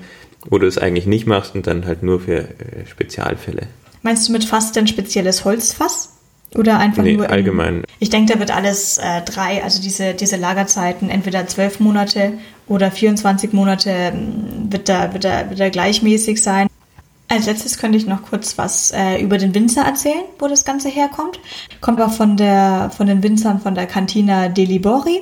wo 0.47 0.59
du 0.59 0.67
es 0.67 0.79
eigentlich 0.79 1.07
nicht 1.07 1.27
machst 1.27 1.55
und 1.55 1.67
dann 1.67 1.87
halt 1.87 2.03
nur 2.03 2.21
für 2.21 2.39
äh, 2.39 2.87
Spezialfälle. 2.87 3.67
Meinst 4.03 4.29
du 4.29 4.33
mit 4.33 4.45
Fass 4.45 4.73
denn 4.73 4.87
spezielles 4.87 5.45
Holzfass? 5.45 6.15
Oder 6.55 6.79
einfach 6.79 7.03
nee, 7.03 7.17
nur. 7.17 7.29
allgemein. 7.29 7.85
Ich 7.99 8.09
denke, 8.09 8.33
da 8.33 8.39
wird 8.39 8.51
alles 8.51 8.97
äh, 8.97 9.21
drei, 9.23 9.63
also 9.63 9.83
diese, 9.83 10.15
diese 10.15 10.37
Lagerzeiten, 10.37 11.11
entweder 11.11 11.47
zwölf 11.47 11.79
Monate 11.79 12.33
oder 12.67 12.91
24 12.91 13.53
Monate, 13.53 14.13
mm, 14.13 14.73
wird 14.73 14.89
da, 14.89 15.13
wird 15.13 15.25
da, 15.25 15.51
wird 15.51 15.61
da 15.61 15.69
gleichmäßig 15.69 16.43
sein. 16.43 16.69
Als 17.31 17.45
letztes 17.45 17.77
könnte 17.77 17.99
ich 17.99 18.07
noch 18.07 18.23
kurz 18.23 18.57
was 18.57 18.91
äh, 18.93 19.21
über 19.21 19.37
den 19.37 19.55
Winzer 19.55 19.83
erzählen, 19.83 20.25
wo 20.39 20.49
das 20.49 20.65
Ganze 20.65 20.89
herkommt. 20.89 21.39
Kommt 21.83 22.01
auch 22.01 22.13
von, 22.13 22.39
der, 22.39 22.91
von 22.97 23.07
den 23.07 23.23
Winzern 23.23 23.61
von 23.61 23.75
der 23.75 23.87
Cantina 23.87 24.49
Delibori. 24.49 25.21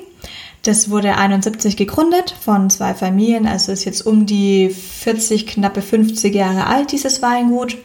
Das 0.63 0.89
wurde 0.89 1.17
71 1.17 1.77
gegründet 1.77 2.35
von 2.39 2.69
zwei 2.69 2.93
Familien, 2.93 3.47
also 3.47 3.71
ist 3.71 3.85
jetzt 3.85 4.01
um 4.05 4.25
die 4.25 4.69
40, 4.69 5.47
knappe 5.47 5.81
50 5.81 6.33
Jahre 6.33 6.67
alt, 6.67 6.91
dieses 6.91 7.21
Weingut. 7.21 7.77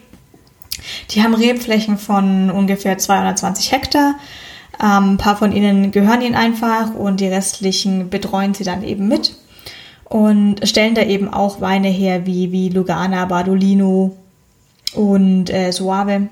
Die 1.11 1.23
haben 1.23 1.35
Rebflächen 1.35 1.99
von 1.99 2.51
ungefähr 2.51 2.99
220 2.99 3.73
Hektar. 3.73 4.15
Ähm, 4.83 5.13
ein 5.13 5.17
paar 5.17 5.37
von 5.37 5.53
ihnen 5.53 5.93
gehören 5.93 6.23
ihnen 6.23 6.35
einfach 6.35 6.95
und 6.95 7.21
die 7.21 7.29
restlichen 7.29 8.11
betreuen 8.11 8.55
sie 8.55 8.65
dann 8.65 8.83
eben 8.83 9.07
mit 9.07 9.37
und 10.05 10.67
stellen 10.69 10.95
da 10.95 11.03
eben 11.03 11.33
auch 11.33 11.61
Weine 11.61 11.89
her 11.89 12.27
wie, 12.27 12.53
wie 12.53 12.69
Lugana, 12.69 13.25
Bardolino 13.27 14.17
und 14.95 15.51
äh, 15.51 15.73
Suave. 15.73 16.29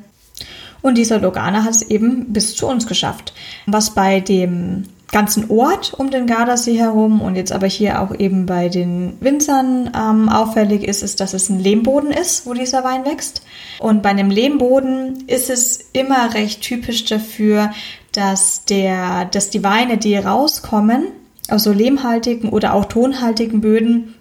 Und 0.83 0.97
dieser 0.97 1.19
Lugana 1.19 1.65
hat 1.65 1.75
es 1.75 1.83
eben 1.83 2.33
bis 2.33 2.57
zu 2.57 2.67
uns 2.67 2.87
geschafft. 2.87 3.33
Was 3.67 3.95
bei 3.95 4.21
dem 4.21 4.85
ganzen 5.13 5.51
Ort 5.51 5.95
um 5.95 6.11
den 6.11 6.27
Gardasee 6.27 6.79
herum 6.79 7.21
und 7.21 7.35
jetzt 7.35 7.53
aber 7.53 7.67
hier 7.67 8.01
auch 8.01 8.15
eben 8.19 8.47
bei 8.47 8.69
den 8.69 9.17
Winzern 9.21 9.91
ähm, 9.97 10.29
auffällig 10.29 10.85
ist, 10.85 11.03
ist, 11.03 11.21
dass 11.21 11.35
es 11.35 11.49
ein 11.49 11.59
Lehmboden 11.59 12.11
ist, 12.11 12.47
wo 12.47 12.55
dieser 12.55 12.85
Wein 12.85 13.05
wächst. 13.05 13.43
Und 13.81 14.03
bei 14.03 14.11
einem 14.11 14.31
Lehmboden 14.31 15.25
ist 15.27 15.51
es 15.51 15.81
immer 15.93 16.35
recht 16.35 16.63
typisch 16.63 17.05
dafür, 17.07 17.73
dass 18.13 18.65
der, 18.65 19.25
dass 19.27 19.51
die 19.51 19.65
Weine, 19.65 19.99
die 19.99 20.17
rauskommen, 20.17 21.09
aus 21.49 21.65
so 21.65 21.73
lehmhaltigen 21.73 22.51
oder 22.51 22.75
auch 22.75 22.85
tonhaltigen 22.85 23.61
Böden, 23.61 24.15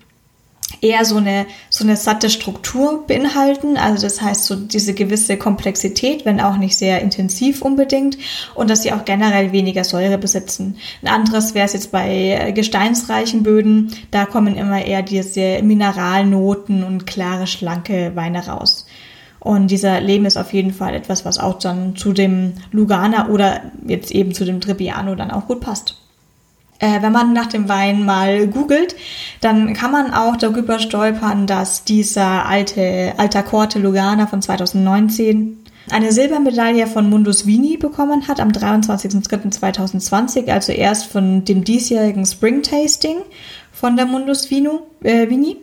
eher 0.81 1.05
so 1.05 1.17
eine, 1.17 1.45
so 1.69 1.83
eine 1.83 1.95
satte 1.95 2.29
Struktur 2.29 3.05
beinhalten. 3.05 3.77
Also 3.77 4.03
das 4.03 4.21
heißt 4.21 4.45
so 4.45 4.55
diese 4.55 4.93
gewisse 4.93 5.37
Komplexität, 5.37 6.25
wenn 6.25 6.39
auch 6.39 6.57
nicht 6.57 6.77
sehr 6.77 7.01
intensiv 7.01 7.61
unbedingt. 7.61 8.17
Und 8.55 8.69
dass 8.69 8.83
sie 8.83 8.93
auch 8.93 9.05
generell 9.05 9.51
weniger 9.51 9.83
Säure 9.83 10.17
besitzen. 10.17 10.77
Ein 11.01 11.09
anderes 11.09 11.53
wäre 11.53 11.65
es 11.65 11.73
jetzt 11.73 11.91
bei 11.91 12.51
gesteinsreichen 12.55 13.43
Böden. 13.43 13.93
Da 14.11 14.25
kommen 14.25 14.55
immer 14.55 14.83
eher 14.83 15.01
diese 15.01 15.61
Mineralnoten 15.61 16.83
und 16.83 17.05
klare, 17.05 17.47
schlanke 17.47 18.11
Weine 18.15 18.47
raus. 18.47 18.85
Und 19.39 19.71
dieser 19.71 20.01
Lehm 20.01 20.25
ist 20.25 20.37
auf 20.37 20.53
jeden 20.53 20.73
Fall 20.73 20.93
etwas, 20.93 21.23
was 21.23 21.39
auch 21.39 21.59
dann 21.59 21.95
zu 21.95 22.11
dem 22.11 22.53
Lugana 22.71 23.29
oder 23.29 23.71
jetzt 23.87 24.11
eben 24.11 24.33
zu 24.33 24.43
dem 24.43 24.59
Trebbiano 24.59 25.15
dann 25.15 25.31
auch 25.31 25.47
gut 25.47 25.61
passt. 25.61 25.95
Äh, 26.79 27.01
wenn 27.01 27.11
man 27.11 27.33
nach 27.33 27.47
dem 27.47 27.67
Wein 27.67 28.05
mal 28.05 28.47
googelt, 28.47 28.95
dann 29.41 29.73
kann 29.73 29.91
man 29.91 30.13
auch 30.13 30.37
darüber 30.37 30.79
stolpern, 30.79 31.45
dass 31.45 31.83
dieser 31.83 32.45
alte 32.45 33.13
Alta 33.17 33.41
Corte 33.41 33.79
Lugana 33.79 34.27
von 34.27 34.41
2019 34.41 35.57
eine 35.91 36.11
Silbermedaille 36.11 36.87
von 36.87 37.09
Mundus 37.09 37.45
Vini 37.45 37.77
bekommen 37.77 38.27
hat 38.27 38.39
am 38.39 38.49
23.03.2020, 38.49 40.49
also 40.49 40.71
erst 40.71 41.07
von 41.07 41.43
dem 41.43 41.63
diesjährigen 41.63 42.25
Spring 42.25 42.63
Tasting 42.63 43.17
von 43.73 43.97
der 43.97 44.05
Mundus 44.05 44.49
Vino, 44.49 44.87
äh, 45.03 45.29
Vini. 45.29 45.57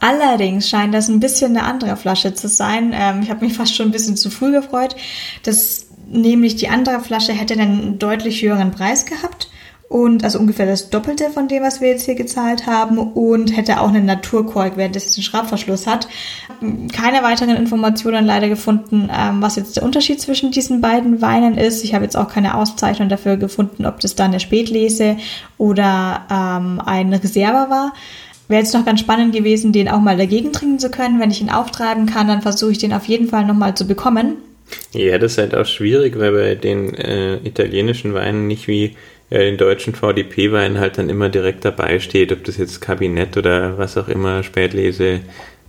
Allerdings 0.00 0.68
scheint 0.68 0.94
das 0.94 1.08
ein 1.08 1.20
bisschen 1.20 1.56
eine 1.56 1.66
andere 1.66 1.96
Flasche 1.96 2.34
zu 2.34 2.48
sein. 2.48 2.92
Ähm, 2.94 3.22
ich 3.22 3.30
habe 3.30 3.44
mich 3.44 3.54
fast 3.56 3.74
schon 3.74 3.88
ein 3.88 3.92
bisschen 3.92 4.16
zu 4.16 4.30
früh 4.30 4.52
gefreut. 4.52 4.96
dass 5.42 5.86
nämlich 6.10 6.56
die 6.56 6.68
andere 6.68 7.00
Flasche 7.00 7.32
hätte 7.32 7.54
einen 7.54 7.98
deutlich 7.98 8.40
höheren 8.40 8.70
Preis 8.70 9.04
gehabt 9.04 9.50
und 9.88 10.22
also 10.22 10.38
ungefähr 10.38 10.66
das 10.66 10.90
Doppelte 10.90 11.30
von 11.30 11.48
dem, 11.48 11.62
was 11.62 11.80
wir 11.80 11.88
jetzt 11.88 12.04
hier 12.04 12.14
gezahlt 12.14 12.66
haben 12.66 12.98
und 12.98 13.56
hätte 13.56 13.80
auch 13.80 13.88
einen 13.88 14.04
Naturkork, 14.04 14.76
während 14.76 14.96
es 14.96 15.16
einen 15.16 15.22
Schraubverschluss 15.22 15.86
hat. 15.86 16.08
Keine 16.92 17.22
weiteren 17.22 17.56
Informationen 17.56 18.26
leider 18.26 18.48
gefunden, 18.48 19.08
ähm, 19.10 19.40
was 19.40 19.56
jetzt 19.56 19.76
der 19.76 19.82
Unterschied 19.84 20.20
zwischen 20.20 20.50
diesen 20.50 20.82
beiden 20.82 21.22
Weinen 21.22 21.56
ist. 21.56 21.84
Ich 21.84 21.94
habe 21.94 22.04
jetzt 22.04 22.16
auch 22.16 22.28
keine 22.28 22.56
Auszeichnung 22.56 23.08
dafür 23.08 23.38
gefunden, 23.38 23.86
ob 23.86 24.00
das 24.00 24.14
dann 24.14 24.32
eine 24.32 24.40
Spätlese 24.40 25.16
oder 25.56 26.26
ähm, 26.30 26.82
ein 26.84 27.14
Reserva 27.14 27.70
war. 27.70 27.94
Wäre 28.48 28.62
jetzt 28.62 28.74
noch 28.74 28.84
ganz 28.84 29.00
spannend 29.00 29.34
gewesen, 29.34 29.72
den 29.72 29.88
auch 29.88 30.00
mal 30.00 30.16
dagegen 30.16 30.52
trinken 30.52 30.78
zu 30.78 30.90
können. 30.90 31.20
Wenn 31.20 31.30
ich 31.30 31.40
ihn 31.40 31.50
auftreiben 31.50 32.06
kann, 32.06 32.28
dann 32.28 32.42
versuche 32.42 32.72
ich 32.72 32.78
den 32.78 32.92
auf 32.92 33.06
jeden 33.06 33.28
Fall 33.28 33.46
nochmal 33.46 33.74
zu 33.74 33.86
bekommen. 33.86 34.36
Ja, 34.92 35.16
das 35.18 35.32
ist 35.32 35.38
halt 35.38 35.54
auch 35.54 35.66
schwierig, 35.66 36.18
weil 36.18 36.32
bei 36.32 36.54
den 36.54 36.94
äh, 36.94 37.36
italienischen 37.36 38.12
Weinen 38.12 38.46
nicht 38.46 38.68
wie 38.68 38.96
ja, 39.30 39.38
den 39.38 39.56
deutschen 39.56 39.94
VDP-Wein 39.94 40.78
halt 40.78 40.98
dann 40.98 41.08
immer 41.08 41.28
direkt 41.28 41.64
dabei 41.64 41.98
steht, 42.00 42.32
ob 42.32 42.44
das 42.44 42.56
jetzt 42.56 42.80
Kabinett 42.80 43.36
oder 43.36 43.78
was 43.78 43.96
auch 43.96 44.08
immer, 44.08 44.42
Spätlese, 44.42 45.20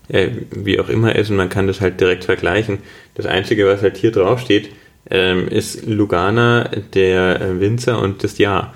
äh, 0.07 0.29
wie 0.51 0.79
auch 0.79 0.89
immer 0.89 1.15
ist 1.15 1.29
und 1.29 1.35
man 1.35 1.49
kann 1.49 1.67
das 1.67 1.81
halt 1.81 1.99
direkt 1.99 2.23
vergleichen. 2.23 2.79
Das 3.15 3.25
Einzige, 3.25 3.67
was 3.67 3.81
halt 3.81 3.97
hier 3.97 4.11
drauf 4.11 4.39
steht, 4.39 4.69
ähm, 5.09 5.47
ist 5.47 5.85
Lugana, 5.85 6.69
der 6.93 7.41
äh, 7.41 7.59
Winzer 7.59 7.99
und 8.01 8.23
das 8.23 8.37
Jahr. 8.37 8.73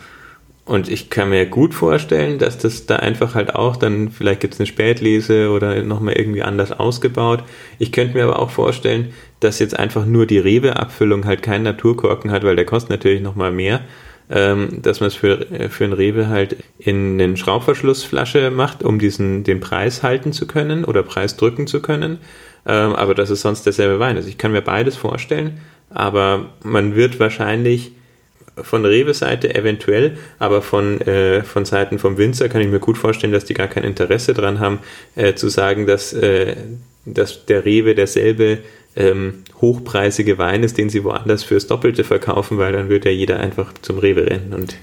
Und 0.66 0.90
ich 0.90 1.10
kann 1.10 1.30
mir 1.30 1.46
gut 1.46 1.74
vorstellen, 1.74 2.40
dass 2.40 2.58
das 2.58 2.86
da 2.86 2.96
einfach 2.96 3.36
halt 3.36 3.54
auch 3.54 3.76
dann, 3.76 4.12
vielleicht 4.12 4.40
gibt 4.40 4.54
es 4.54 4.62
eine 4.62 4.68
Spätlese 4.68 5.50
oder 5.50 5.82
nochmal 5.84 6.14
irgendwie 6.14 6.42
anders 6.42 6.72
ausgebaut. 6.72 7.44
Ich 7.80 7.92
könnte 7.92 8.16
mir 8.16 8.24
aber 8.24 8.40
auch 8.40 8.50
vorstellen, 8.50 9.14
dass 9.42 9.60
jetzt 9.60 9.78
einfach 9.78 10.06
nur 10.06 10.26
die 10.26 10.40
Rewe-Abfüllung 10.40 11.26
halt 11.26 11.42
keinen 11.42 11.64
Naturkorken 11.64 12.32
hat, 12.32 12.46
weil 12.46 12.56
der 12.56 12.66
kostet 12.66 12.92
natürlich 12.92 13.22
nochmal 13.22 13.52
mehr 13.52 13.82
ähm, 14.30 14.82
dass 14.82 15.00
man 15.00 15.08
es 15.08 15.16
für, 15.16 15.50
äh, 15.52 15.70
für 15.70 15.84
ein 15.84 15.94
Rewe 15.94 16.28
halt 16.28 16.58
in 16.80 17.22
eine 17.22 17.38
Schraubverschlussflasche 17.38 18.52
macht, 18.52 18.84
um 18.84 19.00
diesen, 19.00 19.44
den 19.44 19.60
Preis 19.60 20.04
halten 20.04 20.34
zu 20.34 20.48
können 20.48 20.86
oder 20.86 21.04
Preis 21.04 21.38
drücken 21.38 21.68
zu 21.68 21.82
können. 21.82 22.20
Ähm, 22.66 22.94
aber 22.94 23.14
dass 23.14 23.30
es 23.30 23.42
sonst 23.42 23.66
derselbe 23.66 24.00
Wein 24.00 24.18
ist. 24.18 24.28
Ich 24.28 24.38
kann 24.38 24.54
mir 24.54 24.62
beides 24.62 24.96
vorstellen, 24.96 25.60
aber 25.90 26.54
man 26.64 26.96
wird 26.96 27.20
wahrscheinlich 27.20 27.92
von 28.56 28.86
Rewe-Seite 28.86 29.54
eventuell, 29.56 30.18
aber 30.40 30.62
von, 30.62 31.02
äh, 31.02 31.44
von 31.44 31.66
Seiten 31.66 32.00
vom 32.00 32.18
Winzer 32.18 32.50
kann 32.50 32.62
ich 32.62 32.68
mir 32.68 32.80
gut 32.80 32.98
vorstellen, 32.98 33.34
dass 33.34 33.46
die 33.46 33.54
gar 33.54 33.68
kein 33.68 33.84
Interesse 33.84 34.34
daran 34.34 34.60
haben, 34.60 34.80
äh, 35.16 35.34
zu 35.34 35.50
sagen, 35.50 35.88
dass, 35.88 36.14
äh, 36.14 36.56
dass 37.06 37.46
der 37.46 37.66
Rewe 37.66 37.96
derselbe 37.96 38.60
ähm, 38.96 39.44
hochpreisige 39.62 40.38
Wein 40.38 40.64
ist, 40.64 40.78
den 40.78 40.90
sie 40.90 41.04
woanders 41.04 41.44
fürs 41.44 41.68
Doppelte 41.68 42.04
verkaufen, 42.04 42.58
weil 42.58 42.74
dann 42.74 42.90
wird 42.90 43.06
ja 43.06 43.12
jeder 43.12 43.40
einfach 43.40 43.74
zum 43.82 43.98
Rewe 44.00 44.28
rennen 44.28 44.54
und 44.54 44.76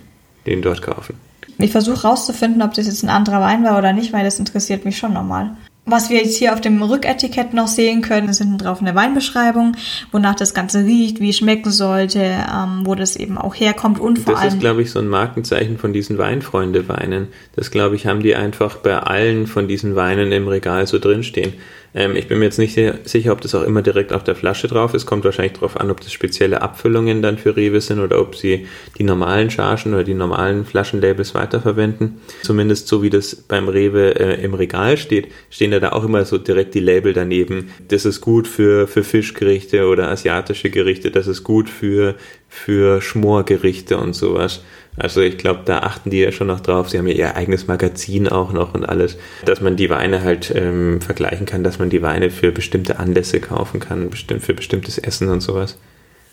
den 0.46 0.62
dort 0.62 0.83
kaufen. 0.83 1.14
Ich 1.59 1.73
versuche 1.73 2.03
rauszufinden, 2.03 2.62
ob 2.62 2.75
das 2.75 2.87
jetzt 2.87 3.03
ein 3.03 3.11
anderer 3.11 3.40
Wein 3.40 3.64
war 3.64 3.79
oder 3.79 3.92
nicht, 3.92 4.12
weil 4.12 4.25
das 4.25 4.38
interessiert 4.38 4.85
mich 4.85 4.96
schon 4.96 5.12
nochmal. 5.12 5.51
Was 5.87 6.09
wir 6.09 6.18
jetzt 6.18 6.37
hier 6.37 6.53
auf 6.53 6.61
dem 6.61 6.81
Rücketikett 6.83 7.53
noch 7.53 7.66
sehen 7.66 8.01
können, 8.01 8.33
sind 8.33 8.59
drauf 8.59 8.81
eine 8.81 8.94
Weinbeschreibung, 8.94 9.77
wonach 10.12 10.37
das 10.37 10.55
Ganze 10.55 10.85
riecht, 10.85 11.20
wie 11.20 11.31
es 11.31 11.38
schmecken 11.38 11.70
sollte, 11.73 12.20
ähm, 12.20 12.83
wo 12.85 12.94
das 12.94 13.16
eben 13.16 13.38
auch 13.38 13.55
herkommt 13.55 13.99
und 13.99 14.20
vor 14.20 14.35
das 14.35 14.40
allem. 14.40 14.49
Das 14.51 14.55
ist, 14.55 14.61
glaube 14.61 14.83
ich, 14.83 14.90
so 14.90 15.01
ein 15.01 15.09
Markenzeichen 15.09 15.79
von 15.79 15.92
diesen 15.92 16.16
Weinfreunde-Weinen. 16.18 17.29
Das, 17.57 17.70
glaube 17.70 17.96
ich, 17.96 18.07
haben 18.07 18.23
die 18.23 18.37
einfach 18.37 18.77
bei 18.77 18.99
allen 18.99 19.46
von 19.46 19.68
diesen 19.68 19.96
Weinen 19.96 20.31
im 20.33 20.46
Regal 20.46 20.87
so 20.87 20.99
drinstehen. 20.99 21.55
Ähm, 21.94 22.16
ich 22.16 22.29
bin 22.29 22.38
mir 22.38 22.44
jetzt 22.46 22.59
nicht 22.59 22.79
sicher, 23.05 23.33
ob 23.33 23.40
das 23.40 23.55
auch 23.55 23.62
immer 23.62 23.83
direkt 23.83 24.12
auf 24.12 24.24
der 24.24 24.35
Flasche 24.35 24.68
drauf 24.68 24.94
ist. 24.94 25.07
Kommt 25.07 25.24
wahrscheinlich 25.24 25.55
darauf 25.55 25.79
an, 25.79 25.90
ob 25.90 26.00
das 26.00 26.12
spezielle 26.12 26.62
Abfüllungen 26.62 27.22
dann 27.22 27.38
für 27.38 27.57
Rewe 27.57 27.81
sind 27.81 28.00
oder 28.00 28.20
ob 28.20 28.37
sie 28.37 28.66
die 28.98 29.05
normalen 29.05 29.50
Chargen 29.50 29.94
oder 29.94 30.05
die 30.05 30.14
normalen 30.14 30.64
Flaschenlabels 30.64 31.35
weiterverwenden. 31.35 32.20
Zumindest 32.42 32.88
so 32.88 33.03
wie 33.03 33.11
das 33.11 33.35
beim 33.35 33.68
Rewe 33.68 34.18
äh, 34.18 34.42
im 34.42 34.55
Regal 34.55 34.96
steht, 34.96 35.29
stehen 35.50 35.70
da, 35.70 35.90
auch 35.92 36.05
immer 36.05 36.24
so 36.24 36.38
direkt 36.38 36.74
die 36.74 36.81
Label 36.81 37.12
daneben. 37.12 37.70
Das 37.88 38.05
ist 38.05 38.20
gut 38.20 38.46
für, 38.46 38.87
für 38.87 39.03
Fischgerichte 39.03 39.87
oder 39.87 40.09
asiatische 40.09 40.70
Gerichte. 40.70 41.11
Das 41.11 41.26
ist 41.26 41.42
gut 41.44 41.68
für, 41.68 42.14
für 42.48 43.00
Schmorgerichte 43.00 43.96
und 43.96 44.14
sowas. 44.14 44.62
Also 44.96 45.20
ich 45.20 45.38
glaube, 45.38 45.61
da 45.64 45.79
achten 45.79 46.11
die 46.11 46.18
ja 46.18 46.33
schon 46.33 46.48
noch 46.48 46.61
drauf. 46.61 46.90
Sie 46.90 46.98
haben 46.98 47.07
ja 47.07 47.14
ihr 47.14 47.37
eigenes 47.37 47.66
Magazin 47.66 48.29
auch 48.29 48.53
noch 48.53 48.74
und 48.74 48.85
alles, 48.85 49.16
dass 49.44 49.61
man 49.61 49.76
die 49.76 49.90
Weine 49.90 50.22
halt 50.22 50.53
ähm, 50.55 51.00
vergleichen 51.00 51.46
kann, 51.46 51.64
dass 51.64 51.79
man 51.79 51.90
die 51.90 52.03
Weine 52.03 52.31
für 52.31 52.53
bestimmte 52.53 52.98
Anlässe 52.98 53.40
kaufen 53.40 53.81
kann, 53.81 54.11
bestimmt 54.11 54.42
für 54.42 54.55
bestimmtes 54.55 54.98
Essen 54.98 55.29
und 55.29 55.40
sowas. 55.40 55.76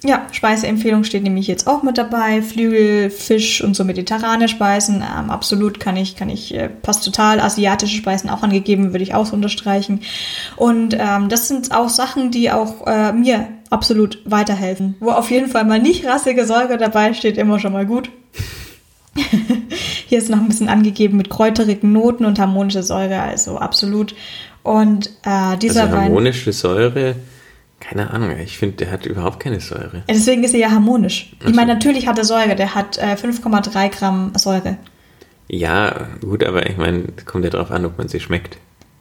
Ja, 0.04 0.28
Speiseempfehlung 0.32 1.04
steht 1.04 1.24
nämlich 1.24 1.48
jetzt 1.48 1.66
auch 1.66 1.82
mit 1.82 1.98
dabei. 1.98 2.44
Flügel, 2.44 3.10
Fisch 3.10 3.64
und 3.64 3.76
so 3.76 3.84
mediterrane 3.84 4.48
Speisen. 4.48 4.98
Ähm, 4.98 5.32
absolut 5.32 5.80
kann 5.80 5.98
ich, 5.98 6.16
kann 6.16 6.30
ich, 6.30 6.54
äh, 6.54 6.70
passt 6.70 7.04
total. 7.04 7.40
Asiatische 7.40 7.98
Speisen 7.98 8.30
auch 8.30 8.44
angegeben, 8.44 8.94
würde 8.94 9.04
ich 9.04 9.16
auch 9.16 9.32
unterstreichen. 9.34 10.02
Und 10.56 10.96
ähm, 11.00 11.30
das 11.30 11.48
sind 11.48 11.74
auch 11.74 11.90
Sachen, 11.90 12.30
die 12.30 12.52
auch 12.52 12.86
äh, 12.86 13.12
mir 13.12 13.48
absolut 13.72 14.20
weiterhelfen. 14.26 14.96
Wo 15.00 15.10
auf 15.10 15.32
jeden 15.32 15.50
Fall 15.50 15.66
mal 15.66 15.80
nicht 15.80 16.06
rassige 16.06 16.46
Säure 16.46 16.78
dabei 16.78 17.14
steht, 17.16 17.38
immer 17.38 17.60
schon 17.60 17.74
mal 17.74 17.88
gut. 17.88 18.12
Hier 20.08 20.18
ist 20.18 20.30
noch 20.30 20.40
ein 20.40 20.48
bisschen 20.48 20.70
angegeben 20.70 21.18
mit 21.18 21.30
kräuterigen 21.30 21.92
Noten 21.92 22.26
und 22.26 22.40
harmonische 22.40 22.84
Säure, 22.84 23.22
also 23.22 23.58
absolut. 23.58 24.16
Und 24.64 25.10
äh, 25.24 25.58
dieser 25.58 25.84
also 25.84 25.98
harmonische 25.98 26.48
Wein, 26.48 26.54
Säure 26.54 27.16
keine 27.80 28.10
Ahnung, 28.10 28.32
ich 28.44 28.58
finde, 28.58 28.78
der 28.78 28.92
hat 28.92 29.06
überhaupt 29.06 29.40
keine 29.40 29.60
Säure. 29.60 30.04
Deswegen 30.10 30.44
ist 30.44 30.54
er 30.54 30.60
ja 30.60 30.72
harmonisch. 30.72 31.32
Ich 31.46 31.54
meine, 31.54 31.74
natürlich 31.74 32.08
hat 32.08 32.18
er 32.18 32.26
Säure, 32.26 32.56
der 32.56 32.74
hat 32.76 32.98
äh, 32.98 33.14
5,3 33.14 33.90
Gramm 33.90 34.32
Säure. 34.36 34.78
Ja, 35.48 36.08
gut, 36.22 36.44
aber 36.44 36.68
ich 36.70 36.78
meine, 36.78 37.04
kommt 37.26 37.46
ja 37.46 37.52
darauf 37.52 37.72
an, 37.72 37.86
ob 37.86 37.98
man 37.98 38.08
sie 38.08 38.20
schmeckt. 38.20 38.58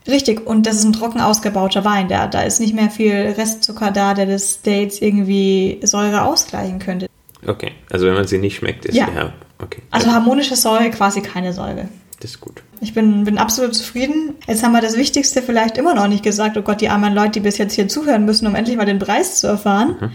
Richtig, 0.07 0.46
und 0.46 0.66
das 0.66 0.76
ist 0.76 0.85
ein 0.85 0.92
trocken 0.92 1.20
ausgebauter 1.20 1.85
Wein. 1.85 2.09
Da, 2.09 2.29
da 2.29 2.42
ist 2.42 2.61
nicht 2.61 2.74
mehr 2.74 2.90
viel 2.90 3.12
Restzucker 3.37 3.90
da, 3.90 4.14
der 4.14 4.26
das 4.26 4.62
der 4.62 4.83
jetzt 4.83 5.02
irgendwie 5.02 5.81
Säure 5.83 6.22
ausgleichen 6.22 6.79
könnte. 6.79 7.09
Okay, 7.44 7.72
also 7.90 8.07
wenn 8.07 8.14
man 8.14 8.26
sie 8.26 8.38
nicht 8.38 8.57
schmeckt, 8.57 8.85
ist 8.85 8.94
ja. 8.94 9.09
ja 9.12 9.33
okay. 9.59 9.83
Also 9.90 10.12
harmonische 10.12 10.57
Säure, 10.57 10.90
quasi 10.90 11.21
keine 11.21 11.53
Säure. 11.53 11.88
Das 12.21 12.31
ist 12.31 12.40
gut. 12.40 12.62
Ich 12.81 12.95
bin, 12.95 13.25
bin 13.25 13.38
absolut 13.38 13.75
zufrieden. 13.75 14.35
Jetzt 14.47 14.62
haben 14.62 14.73
wir 14.73 14.81
das 14.81 14.97
Wichtigste 14.97 15.42
vielleicht 15.42 15.77
immer 15.77 15.95
noch 15.95 16.09
nicht 16.09 16.23
gesagt. 16.23 16.57
Oh 16.57 16.62
Gott, 16.62 16.81
die 16.81 16.88
armen 16.88 17.14
Leute, 17.14 17.33
die 17.33 17.40
bis 17.40 17.59
jetzt 17.59 17.75
hier 17.75 17.88
zuhören 17.88 18.25
müssen, 18.25 18.47
um 18.47 18.55
endlich 18.55 18.77
mal 18.77 18.87
den 18.87 18.99
Preis 18.99 19.38
zu 19.38 19.47
erfahren. 19.47 20.12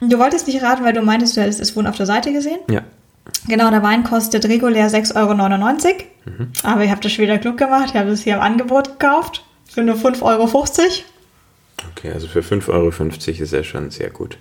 Mhm. 0.00 0.10
Du 0.10 0.18
wolltest 0.18 0.46
nicht 0.48 0.62
raten, 0.62 0.84
weil 0.84 0.92
du 0.92 1.02
meintest, 1.02 1.36
du 1.36 1.42
hättest 1.42 1.60
es 1.60 1.76
wohl 1.76 1.86
auf 1.86 1.96
der 1.96 2.06
Seite 2.06 2.32
gesehen. 2.32 2.58
Ja. 2.68 2.82
Genau, 3.48 3.70
der 3.70 3.82
Wein 3.82 4.04
kostet 4.04 4.44
regulär 4.46 4.90
6,99 4.90 5.14
Euro. 5.16 5.36
Mhm. 5.36 6.48
Aber 6.62 6.84
ihr 6.84 6.90
habt 6.90 7.04
das 7.04 7.16
wieder 7.18 7.38
klug 7.38 7.56
gemacht. 7.56 7.90
Ich 7.90 7.96
habe 7.96 8.10
es 8.10 8.22
hier 8.22 8.34
im 8.34 8.40
Angebot 8.40 8.98
gekauft. 8.98 9.44
Für 9.70 9.82
nur 9.82 9.96
5,50 9.96 10.22
Euro. 10.22 10.48
Okay, 11.92 12.12
also 12.12 12.26
für 12.26 12.40
5,50 12.40 12.68
Euro 12.68 13.42
ist 13.42 13.52
er 13.52 13.64
schon 13.64 13.90
sehr 13.90 14.10
gut. 14.10 14.38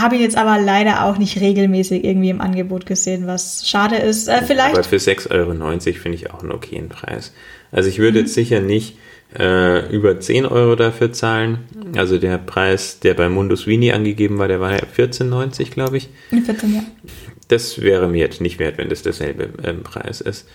Habe 0.00 0.16
ich 0.16 0.22
jetzt 0.22 0.36
aber 0.36 0.58
leider 0.60 1.04
auch 1.04 1.18
nicht 1.18 1.40
regelmäßig 1.40 2.04
irgendwie 2.04 2.30
im 2.30 2.40
Angebot 2.40 2.86
gesehen, 2.86 3.26
was 3.26 3.68
schade 3.68 3.96
ist. 3.96 4.28
Äh, 4.28 4.42
vielleicht. 4.46 4.74
Aber 4.74 4.84
für 4.84 4.96
6,90 4.96 5.30
Euro 5.30 5.52
finde 5.78 6.16
ich 6.16 6.30
auch 6.30 6.42
einen 6.42 6.52
okayen 6.52 6.88
Preis. 6.88 7.32
Also 7.72 7.88
ich 7.88 7.98
würde 7.98 8.18
mhm. 8.18 8.24
jetzt 8.24 8.34
sicher 8.34 8.60
nicht 8.60 8.96
äh, 9.38 9.88
über 9.94 10.18
10 10.18 10.46
Euro 10.46 10.76
dafür 10.76 11.12
zahlen. 11.12 11.58
Also 11.96 12.18
der 12.18 12.38
Preis, 12.38 13.00
der 13.00 13.14
bei 13.14 13.28
Mundus 13.28 13.66
Vini 13.66 13.92
angegeben 13.92 14.38
war, 14.38 14.48
der 14.48 14.60
war 14.60 14.72
ja 14.72 14.80
14,90, 14.96 15.70
glaube 15.70 15.98
ich. 15.98 16.08
14, 16.30 16.74
ja. 16.74 16.82
Das 17.48 17.80
wäre 17.80 18.08
mir 18.08 18.18
jetzt 18.18 18.40
nicht 18.40 18.58
wert, 18.58 18.78
wenn 18.78 18.88
das 18.88 19.02
derselbe 19.02 19.50
ähm, 19.64 19.82
Preis 19.82 20.20
ist. 20.20 20.48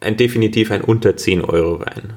Ein, 0.00 0.16
definitiv 0.16 0.70
ein 0.70 0.82
unter 0.82 1.16
10 1.16 1.42
Euro 1.42 1.80
Wein. 1.80 2.14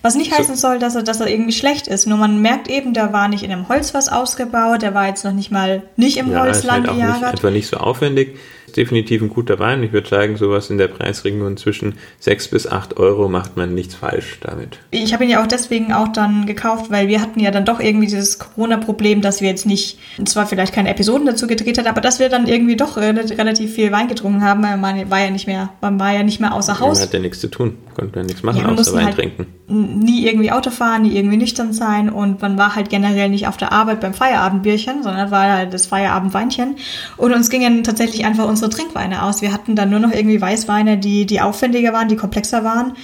Was 0.00 0.14
nicht 0.14 0.36
heißen 0.36 0.56
soll, 0.56 0.78
dass 0.78 0.94
er, 0.94 1.02
dass 1.02 1.20
er 1.20 1.28
irgendwie 1.28 1.52
schlecht 1.52 1.86
ist. 1.86 2.06
Nur 2.06 2.18
man 2.18 2.40
merkt 2.40 2.68
eben, 2.68 2.94
da 2.94 3.12
war 3.12 3.28
nicht 3.28 3.42
in 3.42 3.52
einem 3.52 3.68
Holz 3.68 3.94
was 3.94 4.08
ausgebaut, 4.08 4.82
der 4.82 4.94
war 4.94 5.08
jetzt 5.08 5.24
noch 5.24 5.32
nicht 5.32 5.50
mal 5.50 5.82
nicht 5.96 6.16
im 6.16 6.32
ja, 6.32 6.40
Holz 6.40 6.64
lang 6.64 6.86
halt 6.86 6.94
gejagert. 6.94 7.20
Nicht, 7.20 7.32
einfach 7.32 7.50
nicht 7.50 7.68
so 7.68 7.76
aufwendig 7.76 8.38
definitiv 8.76 9.22
ein 9.22 9.28
guter 9.28 9.58
Wein. 9.58 9.82
Ich 9.82 9.92
würde 9.92 10.08
sagen, 10.08 10.36
sowas 10.36 10.70
in 10.70 10.78
der 10.78 10.88
Preisregion 10.88 11.56
zwischen 11.56 11.94
6 12.20 12.48
bis 12.48 12.66
8 12.66 12.96
Euro 12.96 13.28
macht 13.28 13.56
man 13.56 13.74
nichts 13.74 13.94
falsch 13.94 14.38
damit. 14.40 14.78
Ich 14.90 15.12
habe 15.12 15.24
ihn 15.24 15.30
ja 15.30 15.42
auch 15.42 15.46
deswegen 15.46 15.92
auch 15.92 16.08
dann 16.08 16.46
gekauft, 16.46 16.90
weil 16.90 17.08
wir 17.08 17.20
hatten 17.20 17.40
ja 17.40 17.50
dann 17.50 17.64
doch 17.64 17.80
irgendwie 17.80 18.06
dieses 18.06 18.38
Corona-Problem, 18.38 19.20
dass 19.20 19.40
wir 19.40 19.48
jetzt 19.48 19.66
nicht, 19.66 19.98
zwar 20.24 20.46
vielleicht 20.46 20.74
keine 20.74 20.90
Episoden 20.90 21.26
dazu 21.26 21.46
gedreht 21.46 21.78
hat, 21.78 21.86
aber 21.86 22.00
dass 22.00 22.18
wir 22.18 22.28
dann 22.28 22.46
irgendwie 22.46 22.76
doch 22.76 22.96
relativ 22.96 23.74
viel 23.74 23.92
Wein 23.92 24.08
getrunken 24.08 24.42
haben, 24.42 24.62
weil 24.62 24.76
man 24.76 25.10
war 25.10 25.20
ja 25.20 25.30
nicht 25.30 25.46
mehr, 25.46 25.70
man 25.80 25.98
war 26.00 26.12
ja 26.12 26.22
nicht 26.22 26.40
mehr 26.40 26.54
außer 26.54 26.80
Haus. 26.80 26.98
Man 26.98 27.06
hat 27.06 27.14
ja 27.14 27.20
nichts 27.20 27.40
zu 27.40 27.48
tun, 27.48 27.76
konnte 27.94 28.20
ja 28.20 28.24
nichts 28.24 28.42
machen, 28.42 28.60
ja, 28.60 28.68
außer 28.68 28.94
Wein 28.94 29.06
halt 29.06 29.16
trinken. 29.16 29.46
Nie 29.68 30.26
irgendwie 30.26 30.52
Auto 30.52 30.70
fahren, 30.70 31.02
nie 31.02 31.16
irgendwie 31.16 31.36
nüchtern 31.36 31.72
sein 31.72 32.10
und 32.10 32.42
man 32.42 32.58
war 32.58 32.74
halt 32.74 32.90
generell 32.90 33.28
nicht 33.30 33.46
auf 33.46 33.56
der 33.56 33.72
Arbeit 33.72 34.00
beim 34.00 34.12
Feierabendbierchen, 34.12 35.02
sondern 35.02 35.30
war 35.30 35.50
halt 35.50 35.72
das 35.72 35.86
Feierabendweinchen. 35.86 36.76
Und 37.16 37.32
uns 37.32 37.48
gingen 37.48 37.82
tatsächlich 37.84 38.24
einfach 38.26 38.46
unsere 38.62 38.70
Trinkweine 38.70 39.24
aus. 39.24 39.42
Wir 39.42 39.52
hatten 39.52 39.76
dann 39.76 39.90
nur 39.90 40.00
noch 40.00 40.12
irgendwie 40.12 40.40
Weißweine, 40.40 40.98
die, 40.98 41.26
die 41.26 41.40
aufwendiger 41.40 41.92
waren, 41.92 42.08
die 42.08 42.16
komplexer 42.16 42.64
waren, 42.64 42.96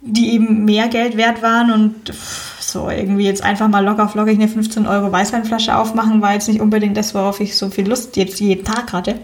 die 0.00 0.34
eben 0.34 0.64
mehr 0.64 0.88
Geld 0.88 1.16
wert 1.16 1.42
waren 1.42 1.70
und 1.70 2.12
so 2.60 2.90
irgendwie 2.90 3.24
jetzt 3.24 3.42
einfach 3.42 3.68
mal 3.68 3.84
locker 3.84 4.08
flockig 4.08 4.34
eine 4.34 4.48
15 4.48 4.86
Euro 4.86 5.10
Weißweinflasche 5.12 5.76
aufmachen, 5.76 6.20
war 6.20 6.34
jetzt 6.34 6.48
nicht 6.48 6.60
unbedingt 6.60 6.96
das, 6.96 7.14
worauf 7.14 7.40
ich 7.40 7.56
so 7.56 7.70
viel 7.70 7.88
Lust 7.88 8.16
jetzt 8.16 8.40
jeden 8.40 8.64
Tag 8.64 8.92
hatte. 8.92 9.20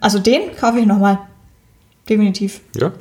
Also 0.00 0.18
den 0.18 0.56
kaufe 0.56 0.80
ich 0.80 0.86
nochmal. 0.86 1.18
Definitiv. 2.08 2.60
Ja, 2.76 2.92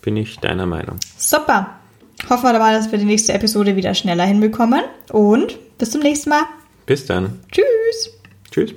bin 0.00 0.16
ich 0.16 0.38
deiner 0.38 0.66
Meinung. 0.66 0.96
Super. 1.18 1.80
Hoffen 2.28 2.44
wir 2.44 2.52
dabei, 2.52 2.72
dass 2.72 2.90
wir 2.90 2.98
die 2.98 3.04
nächste 3.04 3.32
Episode 3.32 3.76
wieder 3.76 3.94
schneller 3.94 4.24
hinbekommen. 4.24 4.82
Und 5.10 5.58
bis 5.78 5.90
zum 5.90 6.02
nächsten 6.02 6.30
Mal. 6.30 6.42
Bis 6.86 7.06
dann. 7.06 7.40
Tschüss. 7.50 8.10
Tschüss. 8.50 8.74